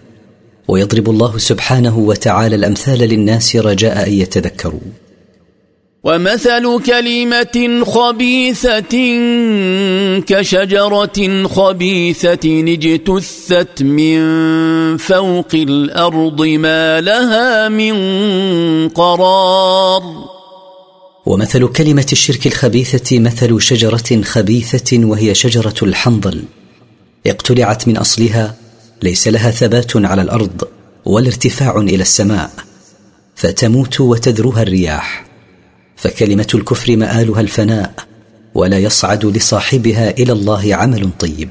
ويضرب 0.69 1.11
الله 1.11 1.39
سبحانه 1.39 1.99
وتعالى 1.99 2.57
الأمثال 2.57 2.99
للناس 2.99 3.57
رجاء 3.57 4.09
أن 4.09 4.13
يتذكروا. 4.13 5.10
ومثل 6.05 6.83
كلمة 6.83 7.85
خبيثة 7.85 8.97
كشجرة 10.21 11.47
خبيثة 11.47 12.45
اجتثت 12.45 13.83
من 13.83 14.21
فوق 14.97 15.55
الأرض 15.55 16.43
ما 16.43 17.01
لها 17.01 17.69
من 17.69 17.95
قرار. 18.89 20.03
ومثل 21.27 21.67
كلمة 21.67 22.07
الشرك 22.13 22.47
الخبيثة 22.47 23.19
مثل 23.19 23.61
شجرة 23.61 24.23
خبيثة 24.23 24.99
وهي 25.05 25.35
شجرة 25.35 25.75
الحنظل. 25.83 26.43
اقتلعت 27.27 27.89
من 27.89 27.97
أصلها 27.97 28.57
ليس 29.03 29.29
لها 29.29 29.51
ثبات 29.51 29.97
على 29.97 30.23
الأرض 30.23 30.69
ولا 31.05 31.27
ارتفاع 31.27 31.77
إلى 31.77 32.03
السماء. 32.03 32.51
فتموت 33.35 34.01
وتذرها 34.01 34.63
الرياح. 34.63 35.30
فكلمة 36.01 36.47
الكفر 36.55 36.97
مآلها 36.97 37.41
الفناء 37.41 37.93
ولا 38.55 38.79
يصعد 38.79 39.27
لصاحبها 39.27 40.11
إلى 40.11 40.33
الله 40.33 40.75
عمل 40.75 41.09
طيب. 41.19 41.51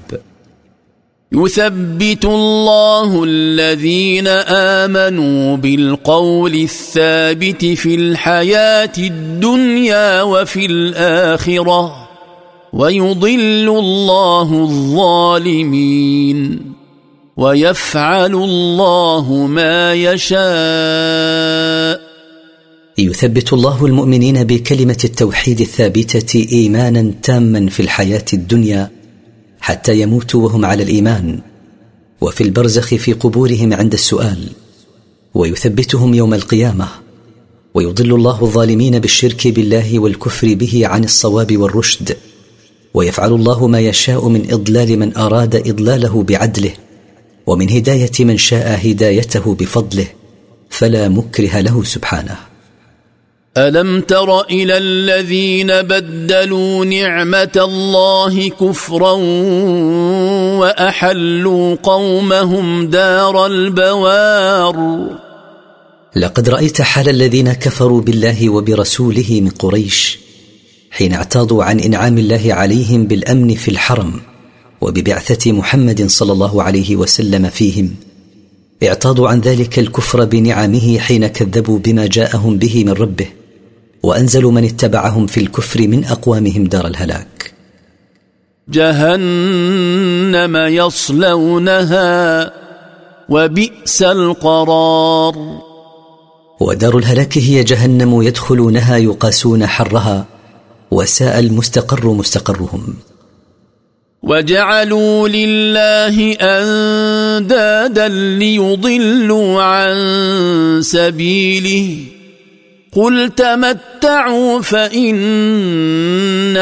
يثبت 1.32 2.26
الله 2.26 3.24
الذين 3.24 4.28
آمنوا 4.28 5.58
بالقول 5.58 6.54
الثابت 6.56 7.66
في 7.66 7.96
الحياة 7.96 8.92
الدنيا 8.98 10.22
وفي 10.22 10.66
الآخرة 10.66 12.10
ويضل 12.74 13.70
الله 13.80 14.64
الظالمين 14.64 16.62
ويفعل 17.38 18.34
الله 18.34 19.34
ما 19.34 19.94
يشاء. 19.94 20.40
يثبت 23.00 23.54
الله 23.54 23.86
المؤمنين 23.86 24.44
بكلمة 24.44 24.98
التوحيد 25.04 25.62
الثابتة 25.62 26.48
إيمانا 26.52 27.14
تاما 27.24 27.70
في 27.70 27.80
الحياة 27.80 28.26
الدنيا 28.34 28.92
حتى 29.62 30.02
يموتوا 30.02 30.44
وهم 30.44 30.66
على 30.66 30.84
الإيمان 30.84 31.40
وفي 32.22 32.44
البرزخ 32.44 32.96
في 32.96 33.14
قبورهم 33.14 33.74
عند 33.74 33.94
السؤال 33.94 34.50
ويثبتهم 35.34 36.14
يوم 36.14 36.34
القيامة 36.34 36.88
ويضل 37.74 38.16
الله 38.16 38.42
الظالمين 38.42 39.00
بالشرك 39.00 39.48
بالله 39.48 40.00
والكفر 40.00 40.54
به 40.54 40.88
عن 40.88 41.04
الصواب 41.04 41.58
والرشد 41.58 42.18
ويفعل 42.94 43.34
الله 43.34 43.68
ما 43.68 43.80
يشاء 43.80 44.28
من 44.28 44.52
إضلال 44.52 45.00
من 45.00 45.18
أراد 45.18 45.56
إضلاله 45.56 46.24
بعدله 46.24 46.72
ومن 47.48 47.70
هداية 47.70 48.12
من 48.20 48.38
شاء 48.38 48.90
هدايته 48.90 49.56
بفضله 49.56 50.08
فلا 50.70 51.10
مكره 51.10 51.62
له 51.62 51.84
سبحانه. 51.84 52.49
ألم 53.67 54.02
تر 54.02 54.41
إلى 54.41 54.78
الذين 54.78 55.67
بدلوا 55.67 56.86
نعمة 56.86 57.56
الله 57.56 58.50
كفرا 58.50 59.12
وأحلوا 60.62 61.76
قومهم 61.84 62.88
دار 62.88 63.45
البوار؟ 63.45 65.08
لقد 66.15 66.50
رأيت 66.50 66.82
حال 66.82 67.10
الذين 67.10 67.54
كفروا 67.54 68.02
بالله 68.02 68.50
وبرسوله 68.50 69.39
من 69.41 69.50
قريش 69.50 70.19
حين 70.91 71.13
اعتاضوا 71.13 71.63
عن 71.63 71.80
إنعام 71.80 72.17
الله 72.17 72.54
عليهم 72.54 73.08
بالأمن 73.08 73.56
في 73.56 73.72
الحرم 73.72 74.22
وببعثة 74.82 75.52
محمد 75.52 76.08
صلى 76.08 76.32
الله 76.32 76.63
عليه 76.63 76.95
وسلم 76.95 77.50
فيهم. 77.50 77.95
اعتاضوا 78.84 79.30
عن 79.30 79.39
ذلك 79.39 79.80
الكفر 79.80 80.26
بنعمه 80.26 81.00
حين 81.00 81.28
كذبوا 81.28 81.80
بما 81.80 82.08
جاءهم 82.08 82.58
به 82.58 82.84
من 82.84 82.91
ربه. 82.91 83.38
وانزلوا 84.04 84.52
من 84.52 84.64
اتبعهم 84.64 85.28
في 85.28 85.40
الكفر 85.40 85.88
من 85.88 86.06
أقوامهم 86.06 86.64
دار 86.64 86.88
الهلاك. 86.88 87.54
جهنم 88.70 90.58
يصلونها 90.58 92.10
وبئس 93.30 94.02
القرار. 94.04 95.36
ودار 96.60 96.98
الهلاك 96.98 97.38
هي 97.38 97.64
جهنم 97.64 98.22
يدخلونها 98.22 98.98
يقاسون 98.98 99.68
حرها 99.68 100.26
وساء 100.92 101.40
المستقر 101.40 102.08
مستقرهم. 102.08 102.96
وجعلوا 104.24 105.28
لله 105.28 106.34
أندادا 106.34 108.08
ليضلوا 108.08 109.64
عن 109.64 109.98
سبيله. 110.82 112.18
قل 112.91 113.32
تمتعوا 113.36 114.62
فان 114.62 115.21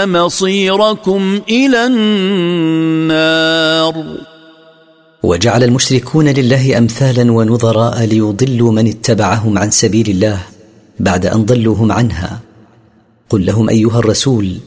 مصيركم 0.10 1.42
إلى 1.50 1.86
النار. 3.06 3.96
وجعل 5.24 5.64
المشركون 5.64 6.28
لله 6.28 6.78
امثالا 6.78 7.32
ونظراء 7.32 8.04
ليضلوا 8.04 8.72
من 8.72 8.88
اتبعهم 8.88 9.58
عن 9.58 9.72
سبيل 9.72 10.10
الله 10.10 10.40
بعد 11.00 11.26
ان 11.26 11.46
ضلوهم 11.46 11.92
عنها. 11.92 12.40
قل 13.30 13.46
لهم 13.46 13.70
ايها 13.70 14.00
الرسول 14.00 14.58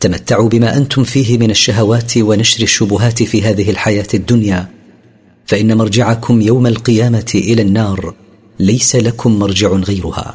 تمتعوا 0.00 0.48
بما 0.48 0.76
أنتم 0.76 1.04
فيه 1.04 1.38
من 1.38 1.50
الشهوات 1.50 2.18
ونشر 2.18 2.62
الشبهات 2.62 3.22
في 3.22 3.42
هذه 3.42 3.70
الحياة 3.70 4.08
الدنيا. 4.14 4.68
فان 5.46 5.76
مرجعكم 5.76 6.40
يوم 6.40 6.66
القيامه 6.66 7.32
إلى 7.34 7.62
النار. 7.62 8.14
ليس 8.60 8.96
لكم 8.96 9.38
مرجع 9.38 9.68
غيرها. 9.68 10.34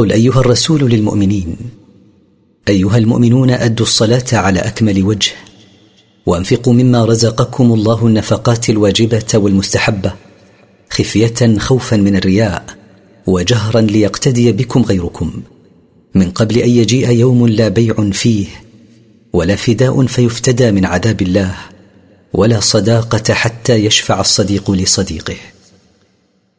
قل 0.00 0.12
أيها 0.12 0.40
الرسول 0.40 0.90
للمؤمنين 0.90 1.56
أيها 2.68 2.98
المؤمنون 2.98 3.50
أدوا 3.50 3.86
الصلاة 3.86 4.24
على 4.32 4.60
أكمل 4.60 5.02
وجه 5.02 5.32
وأنفقوا 6.26 6.72
مما 6.72 7.04
رزقكم 7.04 7.72
الله 7.72 8.06
النفقات 8.06 8.70
الواجبة 8.70 9.26
والمستحبة 9.34 10.12
خفية 10.90 11.58
خوفا 11.58 11.96
من 11.96 12.16
الرياء 12.16 12.64
وجهرا 13.26 13.80
ليقتدي 13.80 14.52
بكم 14.52 14.82
غيركم 14.82 15.32
من 16.14 16.30
قبل 16.30 16.58
أن 16.58 16.70
يجيء 16.70 17.10
يوم 17.10 17.46
لا 17.46 17.68
بيع 17.68 18.10
فيه 18.12 18.46
ولا 19.32 19.56
فداء 19.56 20.06
فيفتدى 20.06 20.70
من 20.70 20.84
عذاب 20.84 21.22
الله 21.22 21.54
ولا 22.32 22.60
صداقة 22.60 23.34
حتى 23.34 23.74
يشفع 23.74 24.20
الصديق 24.20 24.70
لصديقه. 24.70 25.36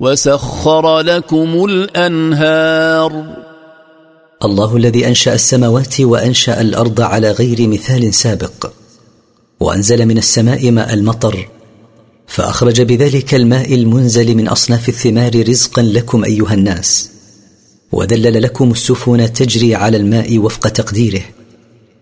وسخر 0.00 1.00
لكم 1.00 1.64
الأنهار. 1.64 3.36
الله 4.44 4.76
الذي 4.76 5.06
أنشأ 5.06 5.34
السماوات 5.34 6.00
وأنشأ 6.00 6.60
الأرض 6.60 7.00
على 7.00 7.30
غير 7.30 7.68
مثال 7.68 8.14
سابق 8.14 8.70
وأنزل 9.60 10.06
من 10.06 10.18
السماء 10.18 10.70
ماء 10.70 10.94
المطر 10.94 11.48
فأخرج 12.26 12.82
بذلك 12.82 13.34
الماء 13.34 13.74
المنزل 13.74 14.34
من 14.34 14.48
أصناف 14.48 14.88
الثمار 14.88 15.48
رزقا 15.48 15.82
لكم 15.82 16.24
أيها 16.24 16.54
الناس 16.54 17.10
وذلل 17.92 18.42
لكم 18.42 18.70
السفن 18.70 19.32
تجري 19.32 19.74
على 19.74 19.96
الماء 19.96 20.38
وفق 20.38 20.68
تقديره 20.68 21.22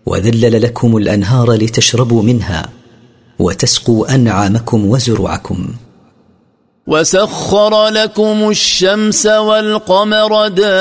وذلل 0.05 0.61
لكم 0.61 0.97
الأنهار 0.97 1.53
لتشربوا 1.53 2.23
منها 2.23 2.69
وتسقوا 3.39 4.15
أنعامكم 4.15 4.85
وزروعكم. 4.85 5.67
وسخر 6.87 7.87
لكم 7.87 8.49
الشمس 8.49 9.25
والقمر 9.25 10.47
دائبين 10.47 10.73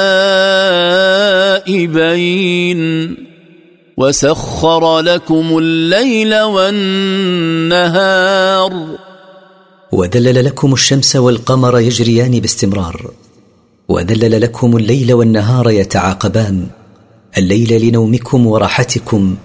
وسخر 3.97 5.01
لكم 5.01 5.59
الليل 5.59 6.41
والنهار 6.41 7.93
وذلل 9.93 10.45
لكم 10.45 10.73
الشمس 10.73 11.17
والقمر 11.17 11.79
يجريان 11.79 12.41
باستمرار. 12.41 13.11
وذلل 13.89 14.41
لكم 14.41 14.77
الليل 14.77 15.13
والنهار 15.13 15.71
يتعاقبان. 15.71 16.67
الليل 17.39 17.89
لنومكم 17.89 18.47
وراحتكم 18.47 19.37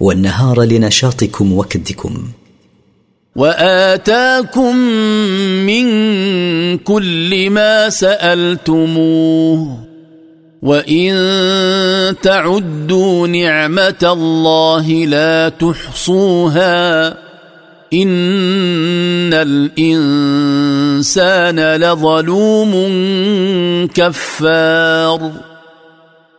والنهار 0.00 0.62
لنشاطكم 0.62 1.52
وكدكم. 1.52 2.28
وآتاكم 3.38 4.76
من 5.66 5.86
كل 6.78 7.50
ما 7.50 7.90
سألتموه 7.90 9.78
وإن 10.62 11.14
تعدوا 12.22 13.26
نعمة 13.26 14.02
الله 14.02 14.90
لا 14.90 15.48
تحصوها 15.48 17.08
إن 17.92 19.32
الإنسان 19.32 20.96
لظلوم 21.76 22.72
كفار. 23.94 25.32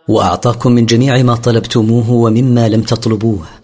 وأعطاكم 0.07 0.71
من 0.71 0.85
جميع 0.85 1.21
ما 1.23 1.35
طلبتموه 1.35 2.11
ومما 2.11 2.69
لم 2.69 2.81
تطلبوه. 2.81 3.58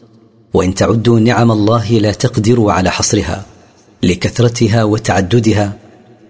وإن 0.56 0.74
تعدوا 0.74 1.20
نعم 1.20 1.52
الله 1.52 1.91
لا 1.91 2.12
تقدروا 2.12 2.72
على 2.72 2.91
حصرها 2.91 3.46
لكثرتها 4.04 4.84
وتعددها 4.84 5.74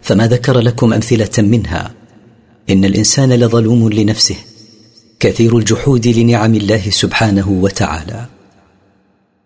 فما 0.02 0.28
ذكر 0.28 0.60
لكم 0.60 0.94
أمثلة 0.94 1.32
منها. 1.38 1.92
إن 2.70 2.86
الإنسان 2.86 3.34
لظلوم 3.34 3.90
لنفسه 3.90 4.36
كثير 5.20 5.58
الجحود 5.58 6.08
لنعم 6.08 6.56
الله 6.56 6.90
سبحانه 6.90 7.50
وتعالى. 7.50 8.26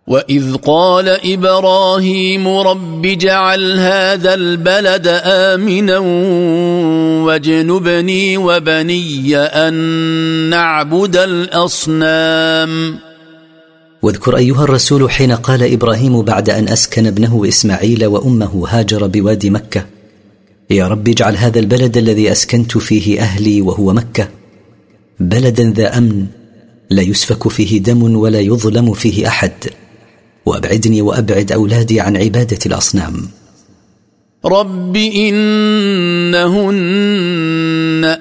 وإذ 0.08 0.56
قال 0.56 1.10
إبراهيم 1.34 2.48
رب 2.48 3.06
اجعل 3.06 3.80
هذا 3.80 4.34
البلد 4.34 5.22
آمنا 5.24 5.98
واجنبني 7.26 8.38
وبني 8.38 9.38
أن 9.38 9.74
نعبد 10.50 11.18
الأصنام. 11.18 13.09
واذكر 14.02 14.38
أيها 14.38 14.64
الرسول 14.64 15.12
حين 15.12 15.32
قال 15.32 15.74
إبراهيم 15.74 16.22
بعد 16.22 16.50
أن 16.50 16.70
أسكن 16.70 17.08
ابنه 17.08 17.48
إسماعيل 17.48 18.06
وأمه 18.06 18.66
هاجر 18.68 19.08
بوادي 19.08 19.50
مكة 19.50 19.86
يا 20.70 20.88
رب 20.88 21.08
اجعل 21.08 21.38
هذا 21.38 21.60
البلد 21.60 21.98
الذي 21.98 22.32
أسكنت 22.32 22.78
فيه 22.78 23.22
أهلي 23.22 23.62
وهو 23.62 23.94
مكة 23.94 24.30
بلدا 25.20 25.74
ذا 25.76 25.98
أمن 25.98 26.26
لا 26.90 27.02
يسفك 27.02 27.48
فيه 27.48 27.80
دم 27.80 28.16
ولا 28.16 28.40
يظلم 28.40 28.94
فيه 28.94 29.28
أحد 29.28 29.52
وأبعدني 30.46 31.02
وأبعد 31.02 31.52
أولادي 31.52 32.00
عن 32.00 32.18
عبادة 32.18 32.60
الأصنام. 32.66 33.30
رب 34.46 34.96
إنهن 34.96 36.70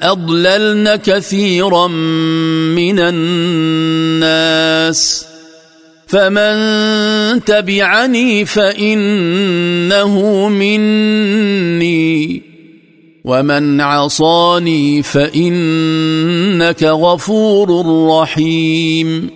أضللن 0.02 0.96
كثيرا 0.96 1.86
من 2.76 2.98
الناس. 2.98 4.48
فمن 6.08 7.44
تبعني 7.44 8.44
فانه 8.44 10.14
مني 10.48 12.42
ومن 13.24 13.80
عصاني 13.80 15.02
فانك 15.02 16.82
غفور 16.82 17.86
رحيم 18.08 19.30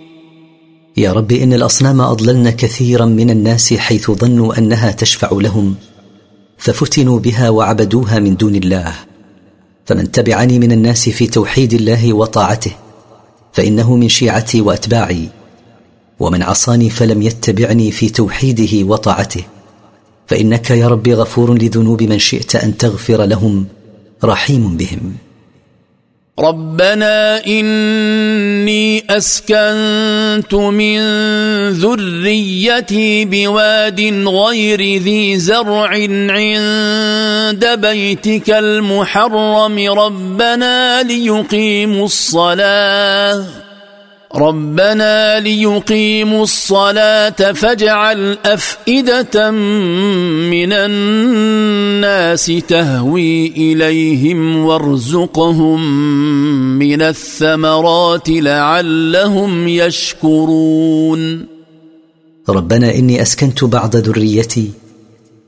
يا 0.97 1.13
رب 1.13 1.31
إن 1.31 1.53
الأصنام 1.53 2.01
أضللن 2.01 2.49
كثيرا 2.49 3.05
من 3.05 3.29
الناس 3.29 3.73
حيث 3.73 4.11
ظنوا 4.11 4.57
أنها 4.57 4.91
تشفع 4.91 5.29
لهم 5.31 5.75
ففتنوا 6.57 7.19
بها 7.19 7.49
وعبدوها 7.49 8.19
من 8.19 8.35
دون 8.35 8.55
الله. 8.55 8.93
فمن 9.85 10.11
تبعني 10.11 10.59
من 10.59 10.71
الناس 10.71 11.09
في 11.09 11.27
توحيد 11.27 11.73
الله 11.73 12.13
وطاعته 12.13 12.71
فإنه 13.53 13.95
من 13.95 14.09
شيعتي 14.09 14.61
وأتباعي. 14.61 15.29
ومن 16.23 16.43
عصاني 16.43 16.89
فلم 16.89 17.21
يتبعني 17.21 17.91
في 17.91 18.09
توحيده 18.09 18.87
وطاعته. 18.87 19.43
فإنك 20.27 20.71
يا 20.71 20.87
رب 20.87 21.09
غفور 21.09 21.53
لذنوب 21.53 22.03
من 22.03 22.19
شئت 22.19 22.55
أن 22.55 22.77
تغفر 22.77 23.23
لهم 23.23 23.65
رحيم 24.23 24.77
بهم. 24.77 25.15
ربنا 26.39 27.45
إني 27.47 29.03
أسكنت 29.09 30.53
من 30.53 30.99
ذريتي 31.69 33.25
بواد 33.25 34.01
غير 34.27 35.01
ذي 35.01 35.39
زرع 35.39 35.87
عند 36.29 37.65
بيتك 37.65 38.49
المحرم. 38.49 39.79
ربنا 39.79 41.03
ليقيموا 41.03 42.05
الصلاة. 42.05 43.45
ربنا 44.35 45.39
ليقيموا 45.39 46.43
الصلاة 46.43 47.51
فاجعل 47.53 48.37
أفئدة 48.45 49.51
من 49.51 50.73
الناس 50.73 52.45
تهوي 52.67 53.47
إليهم 53.47 54.65
وارزقهم 54.65 55.81
من 56.79 57.01
الثمرات 57.01 58.29
لعلهم 58.29 59.67
يشكرون. 59.67 61.45
ربنا 62.49 62.95
إني 62.95 63.21
أسكنت 63.21 63.63
بعض 63.63 63.95
ذريتي 63.95 64.71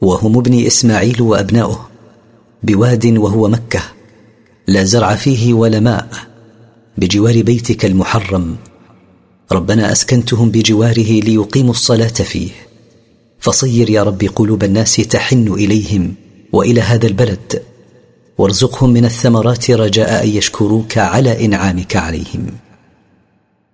وهم 0.02 0.38
ابني 0.38 0.68
إسماعيل 0.68 1.22
وأبناؤه 1.22 1.90
بواد 2.64 3.18
وهو 3.18 3.48
مكة 3.48 3.82
لا 4.68 4.84
زرع 4.84 5.16
فيه 5.16 5.54
ولا 5.54 5.80
ماء 5.80 6.08
بجوار 6.98 7.42
بيتك 7.42 7.86
المحرم. 7.86 8.56
ربنا 9.52 9.92
أسكنتهم 9.92 10.50
بجواره 10.50 11.20
ليقيموا 11.20 11.72
الصلاة 11.72 12.08
فيه. 12.08 12.50
فصير 13.40 13.90
يا 13.90 14.04
رب 14.04 14.24
قلوب 14.36 14.64
الناس 14.64 14.96
تحن 14.96 15.48
إليهم 15.48 16.16
وإلى 16.52 16.82
هذا 16.82 17.08
البلد. 17.08 17.64
وارزقهم 18.38 18.90
من 18.90 19.06
الثمرات 19.06 19.72
رجاء 19.72 20.24
أن 20.24 20.30
يشكروك 20.30 20.98
على 20.98 21.46
إنعامك 21.46 21.96
عليهم. 21.96 22.48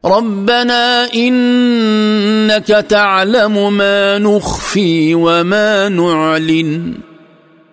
ربنا 0.06 1.14
إنك 1.14 2.68
تعلم 2.68 3.78
ما 3.78 4.18
نخفي 4.18 5.16
وما 5.16 5.90
نعلن. 5.90 6.94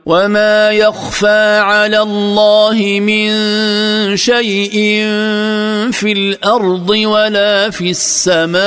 وما 0.08 0.70
يخفى 0.70 1.58
على 1.58 2.02
الله 2.02 3.00
من 3.00 3.28
شيء 4.16 4.72
في 5.92 6.12
الأرض 6.12 6.90
ولا 6.90 7.70
في 7.70 7.90
السماء 7.90 8.58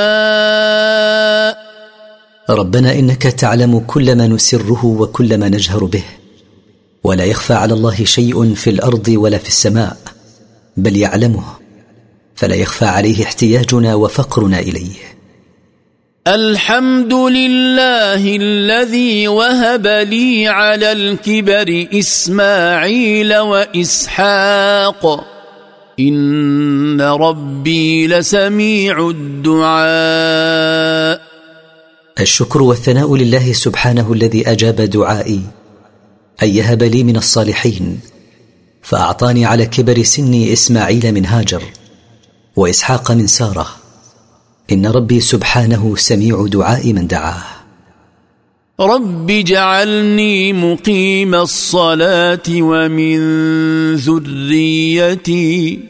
ربنا 2.50 2.92
انك 2.92 3.22
تعلم 3.22 3.78
كل 3.78 4.16
ما 4.16 4.26
نسره 4.26 4.84
وكل 4.84 5.38
ما 5.38 5.48
نجهر 5.48 5.84
به. 5.84 6.04
ولا 7.04 7.24
يخفى 7.24 7.54
على 7.54 7.74
الله 7.74 8.04
شيء 8.04 8.54
في 8.54 8.70
الأرض 8.70 9.08
ولا 9.08 9.38
في 9.38 9.48
السماء. 9.48 9.96
بل 10.76 10.96
يعلمه. 10.96 11.44
فلا 12.34 12.54
يخفى 12.54 12.84
عليه 12.84 13.24
احتياجنا 13.24 13.94
وفقرنا 13.94 14.58
اليه. 14.58 14.94
الحمد 16.26 17.14
لله 17.14 18.36
الذي 18.36 19.28
وهب 19.28 19.86
لي 19.86 20.48
على 20.48 20.92
الكبر 20.92 21.86
اسماعيل 21.94 23.36
واسحاق 23.38 25.26
ان 26.00 27.00
ربي 27.00 28.06
لسميع 28.06 29.08
الدعاء 29.08 29.72
الشكر 32.20 32.62
والثناء 32.62 33.16
لله 33.16 33.52
سبحانه 33.52 34.12
الذي 34.12 34.50
أجاب 34.50 34.76
دعائي. 34.76 35.40
أن 36.42 36.48
يهب 36.48 36.82
لي 36.82 37.04
من 37.04 37.16
الصالحين. 37.16 38.00
فأعطاني 38.82 39.46
على 39.46 39.66
كبر 39.66 40.02
سني 40.02 40.52
إسماعيل 40.52 41.12
من 41.12 41.26
هاجر. 41.26 41.62
وإسحاق 42.56 43.10
من 43.12 43.26
سارة. 43.26 43.81
إن 44.70 44.86
ربي 44.86 45.20
سبحانه 45.20 45.96
سميع 45.96 46.46
دعاء 46.46 46.92
من 46.92 47.06
دعاه. 47.06 47.42
رب 48.80 49.30
اجعلني 49.30 50.52
مقيم 50.52 51.34
الصلاة 51.34 52.42
ومن 52.50 53.18
ذريتي. 53.94 55.80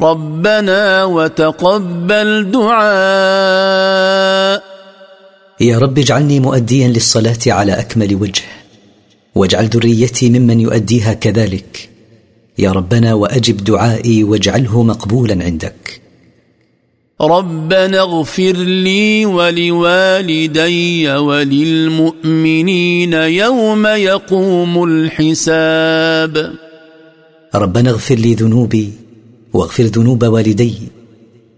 ربنا 0.00 1.04
وتقبل 1.04 2.50
دعاء. 2.50 2.86
يا 5.60 5.78
رب 5.78 5.98
اجعلني 5.98 6.40
مؤديا 6.40 6.88
للصلاة 6.88 7.38
على 7.46 7.72
أكمل 7.72 8.14
وجه 8.14 8.42
واجعل 9.34 9.64
ذريتي 9.64 10.30
ممن 10.30 10.60
يؤديها 10.60 11.12
كذلك. 11.12 11.88
يا 12.58 12.72
ربنا 12.72 13.14
وأجب 13.14 13.56
دعائي 13.56 14.24
واجعله 14.24 14.82
مقبولا 14.82 15.44
عندك. 15.44 16.05
ربنا 17.20 18.00
اغفر 18.00 18.52
لي 18.52 19.26
ولوالدي 19.26 21.10
وللمؤمنين 21.10 23.12
يوم 23.12 23.86
يقوم 23.86 24.84
الحساب. 24.84 26.52
ربنا 27.54 27.90
اغفر 27.90 28.14
لي 28.14 28.34
ذنوبي 28.34 28.92
واغفر 29.52 29.82
ذنوب 29.82 30.24
والدي. 30.24 30.74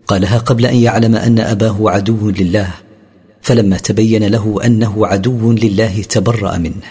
قالها 0.06 0.38
قبل 0.38 0.66
أن 0.66 0.76
يعلم 0.76 1.16
أن 1.16 1.38
أباه 1.38 1.90
عدو 1.90 2.30
لله 2.30 2.74
فلما 3.42 3.76
تبين 3.76 4.24
له 4.24 4.60
أنه 4.64 5.06
عدو 5.06 5.52
لله 5.52 6.02
تبرأ 6.02 6.58
منه. 6.58 6.86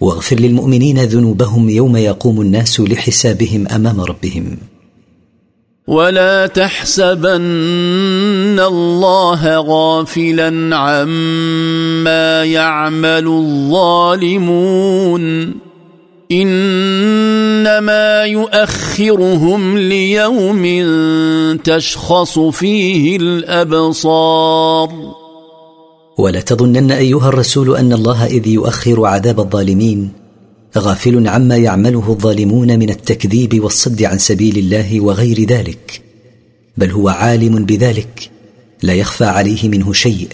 واغفر 0.00 0.40
للمؤمنين 0.40 0.98
ذنوبهم 0.98 1.68
يوم 1.68 1.96
يقوم 1.96 2.40
الناس 2.40 2.80
لحسابهم 2.80 3.68
أمام 3.68 4.00
ربهم. 4.00 4.56
ولا 5.86 6.46
تحسبن 6.46 7.38
الله 8.60 9.60
غافلا 9.60 10.76
عما 10.76 12.44
يعمل 12.44 13.26
الظالمون. 13.26 15.22
إنما 16.32 18.24
يؤخرهم 18.24 19.78
ليوم 19.78 20.64
تشخص 21.64 22.38
فيه 22.38 23.16
الأبصار. 23.16 24.90
ولا 26.18 26.40
تظنن 26.40 26.90
أيها 26.90 27.28
الرسول 27.28 27.76
أن 27.76 27.92
الله 27.92 28.26
إذ 28.26 28.46
يؤخر 28.46 29.06
عذاب 29.06 29.40
الظالمين 29.40 30.25
غافل 30.78 31.28
عما 31.28 31.56
يعمله 31.56 32.08
الظالمون 32.08 32.78
من 32.78 32.90
التكذيب 32.90 33.64
والصد 33.64 34.02
عن 34.02 34.18
سبيل 34.18 34.58
الله 34.58 35.00
وغير 35.00 35.44
ذلك. 35.44 36.02
بل 36.76 36.90
هو 36.90 37.08
عالم 37.08 37.64
بذلك 37.64 38.30
لا 38.82 38.94
يخفى 38.94 39.24
عليه 39.24 39.68
منه 39.68 39.92
شيء. 39.92 40.28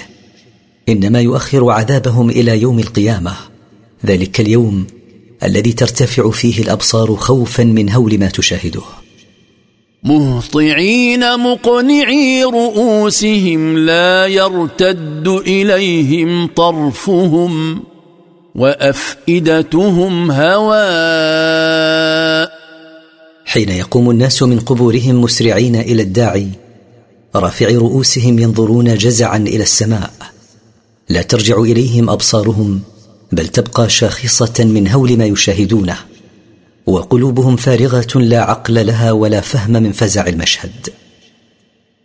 إنما 0.88 1.20
يؤخر 1.20 1.70
عذابهم 1.70 2.30
إلى 2.30 2.60
يوم 2.60 2.78
القيامة. 2.78 3.34
ذلك 4.06 4.40
اليوم 4.40 4.86
الذي 5.42 5.72
ترتفع 5.72 6.30
فيه 6.30 6.62
الأبصار 6.62 7.16
خوفا 7.16 7.64
من 7.64 7.90
هول 7.90 8.18
ما 8.18 8.26
تشاهده. 8.26 8.82
مهطعين 10.04 11.38
مقنعي 11.38 12.44
رؤوسهم 12.44 13.78
لا 13.78 14.26
يرتد 14.26 15.28
إليهم 15.46 16.46
طرفهم. 16.46 17.82
وأفئدتهم 18.54 20.30
هواء 20.30 21.82
حين 23.44 23.68
يقوم 23.68 24.10
الناس 24.10 24.42
من 24.42 24.60
قبورهم 24.60 25.20
مسرعين 25.20 25.76
إلى 25.76 26.02
الداعي 26.02 26.48
رافعي 27.36 27.76
رؤوسهم 27.76 28.38
ينظرون 28.38 28.94
جزعا 28.94 29.36
إلى 29.36 29.62
السماء. 29.62 30.10
لا 31.08 31.22
ترجع 31.22 31.60
إليهم 31.60 32.10
أبصارهم 32.10 32.80
بل 33.32 33.48
تبقى 33.48 33.88
شاخصة 33.88 34.64
من 34.64 34.88
هول 34.88 35.18
ما 35.18 35.24
يشاهدونه. 35.24 35.96
وقلوبهم 36.86 37.56
فارغة 37.56 38.18
لا 38.18 38.40
عقل 38.40 38.86
لها 38.86 39.12
ولا 39.12 39.40
فهم 39.40 39.70
من 39.70 39.92
فزع 39.92 40.26
المشهد. 40.26 40.88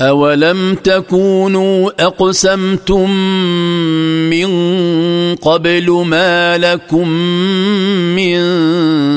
اولم 0.00 0.74
تكونوا 0.74 1.90
اقسمتم 2.06 3.10
من 4.30 4.48
قبل 5.34 5.90
ما 5.90 6.58
لكم 6.58 7.08
من 8.16 8.36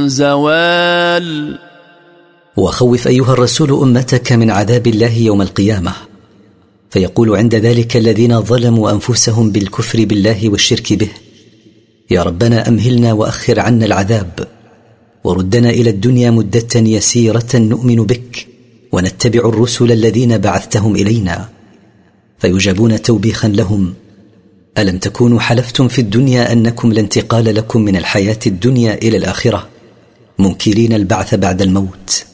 زوال 0.10 1.60
وخوف 2.58 3.08
ايها 3.08 3.34
الرسول 3.34 3.72
امتك 3.72 4.32
من 4.32 4.52
عذاب 4.52 4.88
الله 4.88 5.18
يوم 5.18 5.42
القيامه 5.42 5.94
فيقول 6.89 7.36
عند 7.36 7.56
ذلك 7.56 7.98
الذين 7.98 8.42
ظلموا 8.42 8.92
انفسهم 8.92 9.52
بالكفر 9.52 10.06
بالله 10.06 10.49
والشرك 10.49 10.93
به 10.93 11.10
يا 12.12 12.24
ربنا 12.24 12.68
امهلنا 12.68 13.14
واخر 13.14 13.60
عنا 13.60 13.86
العذاب 13.86 14.47
وردنا 15.24 15.70
إلى 15.70 15.89
الدنيا 15.89 16.32
مده 16.32 16.76
يسيره 16.76 17.49
نؤمن 17.56 18.03
بك 18.03 18.59
ونتبع 18.92 19.40
الرسل 19.40 19.92
الذين 19.92 20.38
بعثتهم 20.38 20.96
إلينا 20.96 21.50
فيجابون 22.40 23.02
توبيخا 23.02 23.48
لهم. 23.48 23.94
ألم 24.78 24.98
تكونوا 24.98 25.40
حلفتم 25.40 25.88
في 25.88 26.00
الدنيا 26.00 26.52
أنكم 26.52 26.94
لا 26.94 27.00
انتقال 27.00 27.56
لكم 27.56 27.82
من 27.82 27.96
الحياة 27.96 28.40
الدنيا 28.48 28.94
إلى 28.94 29.18
الآخرة؟ 29.18 29.70
منكرين 30.40 30.94
البعث 30.94 31.36
بعد 31.36 31.62
الموت. 31.62 32.26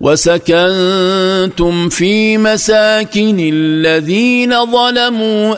وسكنتم 0.00 1.88
في 1.88 2.38
مساكن 2.38 3.50
الذين 3.52 4.66
ظلموا 4.72 5.56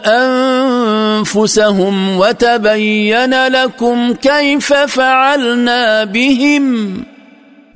أنفسهم 1.21 2.19
وتبين 2.19 3.47
لكم 3.49 4.13
كيف 4.13 4.73
فعلنا 4.73 6.05
بهم. 6.05 7.16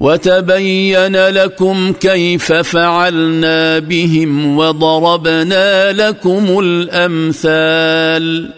وتبين 0.01 1.17
لكم 1.17 1.93
كيف 1.93 2.53
فعلنا 2.53 3.79
بهم 3.79 4.59
وضربنا 4.59 5.93
لكم 5.93 6.59
الأمثال. 6.59 8.53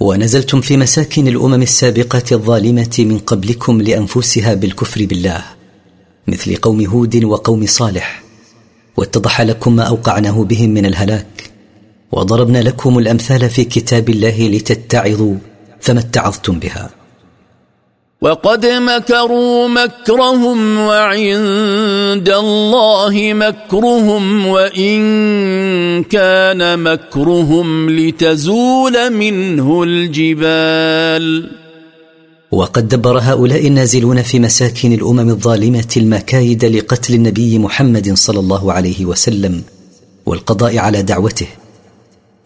ونزلتم 0.00 0.60
في 0.60 0.76
مساكن 0.76 1.28
الأمم 1.28 1.62
السابقة 1.62 2.22
الظالمة 2.32 2.96
من 2.98 3.18
قبلكم 3.18 3.82
لأنفسها 3.82 4.54
بالكفر 4.54 5.04
بالله 5.04 5.44
مثل 6.26 6.56
قوم 6.56 6.86
هود 6.86 7.24
وقوم 7.24 7.66
صالح 7.66 8.22
واتضح 8.96 9.40
لكم 9.40 9.76
ما 9.76 9.82
اوقعناه 9.82 10.44
بهم 10.44 10.70
من 10.70 10.86
الهلاك 10.86 11.50
وضربنا 12.12 12.58
لكم 12.58 12.98
الأمثال 12.98 13.50
في 13.50 13.64
كتاب 13.64 14.08
الله 14.08 14.48
لتتعظوا 14.48 15.36
فما 15.80 16.00
اتعظتم 16.00 16.58
بها. 16.58 17.03
وقد 18.24 18.66
مكروا 18.66 19.68
مكرهم 19.68 20.78
وعند 20.78 22.28
الله 22.28 23.32
مكرهم 23.34 24.46
وإن 24.46 26.04
كان 26.04 26.78
مكرهم 26.78 27.90
لتزول 27.90 29.12
منه 29.12 29.82
الجبال. 29.82 31.50
وقد 32.52 32.88
دبر 32.88 33.18
هؤلاء 33.18 33.66
النازلون 33.66 34.22
في 34.22 34.38
مساكن 34.38 34.92
الأمم 34.92 35.28
الظالمة 35.30 35.92
المكايد 35.96 36.64
لقتل 36.64 37.14
النبي 37.14 37.58
محمد 37.58 38.14
صلى 38.14 38.40
الله 38.40 38.72
عليه 38.72 39.04
وسلم 39.04 39.62
والقضاء 40.26 40.78
على 40.78 41.02
دعوته. 41.02 41.48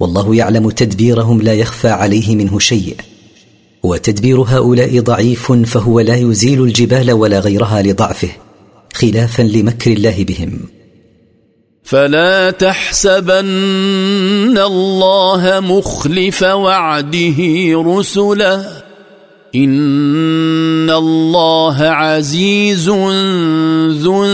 والله 0.00 0.34
يعلم 0.34 0.70
تدبيرهم 0.70 1.42
لا 1.42 1.54
يخفى 1.54 1.88
عليه 1.88 2.36
منه 2.36 2.58
شيء. 2.58 2.96
وتدبير 3.82 4.40
هؤلاء 4.40 5.00
ضعيف 5.00 5.52
فهو 5.52 6.00
لا 6.00 6.16
يزيل 6.16 6.62
الجبال 6.62 7.12
ولا 7.12 7.40
غيرها 7.40 7.82
لضعفه 7.82 8.28
خلافا 8.92 9.42
لمكر 9.42 9.92
الله 9.92 10.24
بهم. 10.24 10.60
فلا 11.82 12.50
تحسبن 12.50 13.38
الله 14.58 15.60
مخلف 15.60 16.42
وعده 16.42 17.36
رسله 17.86 18.82
إن 19.54 20.90
الله 20.90 21.82
عزيز 21.82 22.88
ذو 24.02 24.24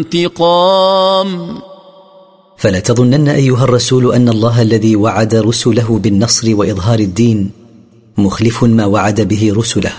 انتقام. 0.00 1.58
فلا 2.56 2.80
تظنن 2.80 3.28
أيها 3.28 3.64
الرسول 3.64 4.14
أن 4.14 4.28
الله 4.28 4.62
الذي 4.62 4.96
وعد 4.96 5.34
رسله 5.34 5.98
بالنصر 6.02 6.54
وإظهار 6.56 6.98
الدين 6.98 7.63
مخلف 8.18 8.64
ما 8.64 8.86
وعد 8.86 9.20
به 9.20 9.52
رسله. 9.56 9.92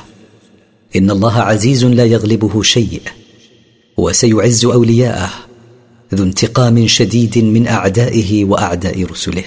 إن 0.95 1.11
الله 1.11 1.39
عزيز 1.39 1.86
لا 1.86 2.05
يغلبه 2.05 2.63
شيء 2.63 3.01
وسيعز 3.97 4.66
أولياءه 4.66 5.30
ذو 6.16 6.24
انتقام 6.24 6.88
شديد 6.88 7.38
من 7.38 7.68
أعدائه 7.68 8.45
وأعداء 8.45 9.03
رسله. 9.03 9.43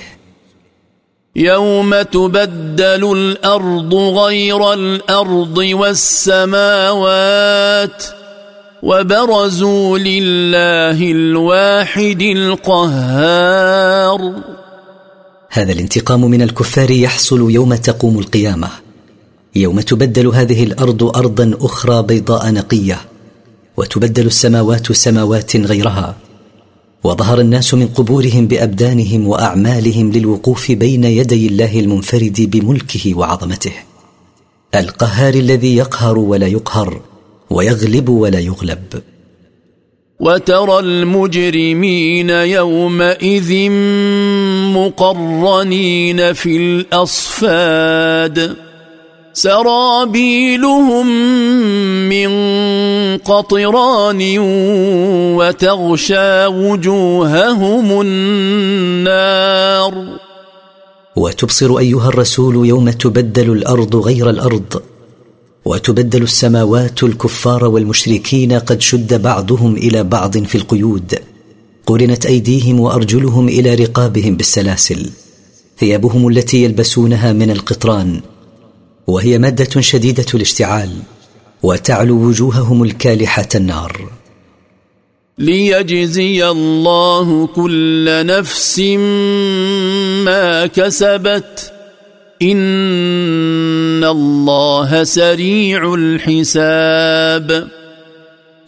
يوم 1.37 2.03
تبدل 2.03 3.13
الأرض 3.13 3.95
غير 3.95 4.73
الأرض 4.73 5.59
والسماوات 6.53 8.05
وبرزوا 8.83 9.99
لله 9.99 11.11
الواحد 11.11 12.23
القهار. 12.23 14.33
هذا 15.51 15.73
الانتقام 15.73 16.31
من 16.31 16.43
الكفار 16.43 16.91
يحصل 16.91 17.51
يوم 17.51 17.75
تقوم 17.75 18.19
القيامة. 18.19 18.69
يوم 19.57 19.81
تبدل 19.81 20.27
هذه 20.27 20.65
الأرض 20.65 21.03
ارضا 21.17 21.53
أخرى 21.61 22.03
بيضاء 22.03 22.51
نقية 22.51 23.01
وتبدل 23.77 24.27
السماوات 24.27 24.93
سماوات 24.93 25.57
غيرها. 25.57 26.17
وظهر 27.05 27.41
الناس 27.41 27.75
من 27.75 27.87
قبورهم 27.87 28.47
بأبدانهم 28.47 29.29
وأعمالهم 29.29 30.13
للوقوف 30.13 30.73
بين 30.73 31.05
يدي 31.05 31.47
الله 31.47 31.81
المنفرد 31.81 32.51
بملكه 32.53 33.15
وعظمته. 33.15 33.73
القهار 34.75 35.35
الذي 35.35 35.77
يقهر 35.77 36.19
ولا 36.19 36.47
يقهر 36.47 37.01
ويغلب 37.51 38.09
ولا 38.09 38.39
يغلب. 38.39 39.03
وترى 40.21 40.79
المجرمين 40.79 42.31
يومئذ 42.31 43.71
مقرنين 44.75 46.33
في 46.33 46.57
الأصفاد. 46.57 48.57
سرابيلهم 49.33 51.07
من 52.09 52.29
قطران 53.19 54.39
وتغشى 55.39 56.47
وجوههم 56.47 58.01
النار. 58.01 59.95
وتبصر 61.17 61.79
أيها 61.79 62.09
الرسول 62.09 62.67
يوم 62.67 62.91
تبدل 62.91 63.53
الأرض 63.53 63.97
غير 63.97 64.31
الأرض. 64.31 64.83
وتبدل 65.69 66.23
السماوات 66.23 67.03
الكفار 67.03 67.65
والمشركين 67.65 68.53
قد 68.53 68.81
شد 68.81 69.23
بعضهم 69.23 69.77
إلى 69.77 70.05
بعض 70.05 70.39
في 70.39 70.55
القيود. 70.55 71.19
قرنت 71.87 72.27
أيديهم 72.27 72.81
وأرجلهم 72.81 73.49
إلى 73.49 73.75
رقابهم 73.75 74.37
بالسلاسل. 74.37 75.11
ثيابهم 75.79 76.29
التي 76.29 76.65
يلبسونها 76.65 77.33
من 77.33 77.51
القطران. 77.51 78.21
وهي 79.07 79.39
مادة 79.39 79.81
شديدة 79.81 80.27
الاشتعال. 80.35 80.91
وتعلو 81.63 82.17
وجوههم 82.17 82.83
الكالحة 82.83 83.49
النار. 83.55 84.09
ليجزي 85.39 86.51
الله 86.51 87.47
كل 87.47 88.27
نفس 88.27 88.79
ما 90.25 90.67
كسبت. 90.67 91.78
ان 92.43 94.05
الله 94.05 95.05
سريع 95.05 95.95
الحساب 95.95 97.69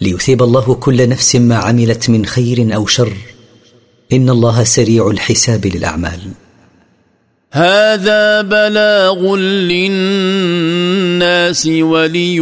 ليثيب 0.01 0.43
الله 0.43 0.75
كل 0.75 1.09
نفس 1.09 1.37
ما 1.37 1.55
عملت 1.55 2.11
من 2.11 2.27
خير 2.27 2.75
أو 2.75 2.87
شر. 2.87 3.13
إن 4.13 4.31
الله 4.31 4.65
سريع 4.65 5.11
الحساب 5.11 5.67
للأعمال. 5.67 6.21
هذا 7.53 8.43
بلاغ 8.43 9.37
للناس 9.37 10.87
ولينذروا 11.67 12.41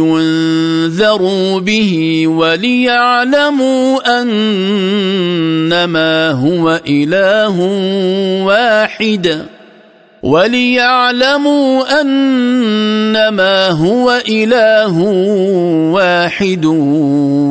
به 1.59 2.27
وليعلموا 2.27 4.21
أنما 4.21 6.31
هو 6.31 6.81
إله 6.87 7.59
واحد. 8.45 9.45
وليعلموا 10.23 12.01
أنما 12.01 13.69
هو 13.69 14.21
إله 14.29 14.97
واحد 15.93 16.65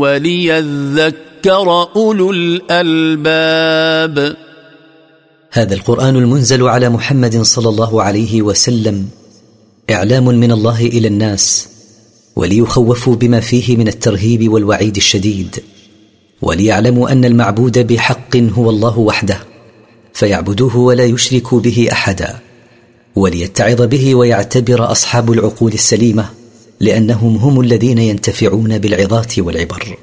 وليذكر 0.01 1.89
أولو 1.97 2.31
الألباب. 2.31 4.37
هذا 5.53 5.75
القرآن 5.75 6.17
المنزل 6.17 6.69
على 6.69 6.89
محمد 6.89 7.43
صلى 7.43 7.69
الله 7.69 8.03
عليه 8.03 8.43
وسلم 8.43 9.09
إعلام 9.91 10.25
من 10.25 10.53
الله 10.53 10.87
إلى 10.87 11.09
الناس 11.09 11.69
وليخوفوا 12.37 13.17
بما 13.17 13.41
فيه 13.41 13.77
من 13.77 13.89
الترهيب 13.89 14.53
والوعيد 14.53 14.97
الشديد 14.97 15.63
وليعلموا 16.43 17.13
أن 17.13 17.25
المعبود 17.25 17.79
بحق 17.79 18.37
هو 18.37 18.71
الله 18.71 18.99
وحده 18.99 19.39
فيعبدوه 20.13 20.77
ولا 20.77 21.05
يشركوا 21.05 21.61
به 21.61 21.89
أحدا. 21.93 22.39
وليتعظ 23.19 23.83
به 23.83 24.15
ويعتبر 24.15 24.93
أصحاب 24.93 25.33
العقول 25.33 25.73
السليمة 25.73 26.25
لأنهم 26.81 27.37
هم 27.37 27.61
الذين 27.61 27.99
ينتفعون 27.99 28.79
بالعظات 28.79 29.39
والعبر. 29.39 29.97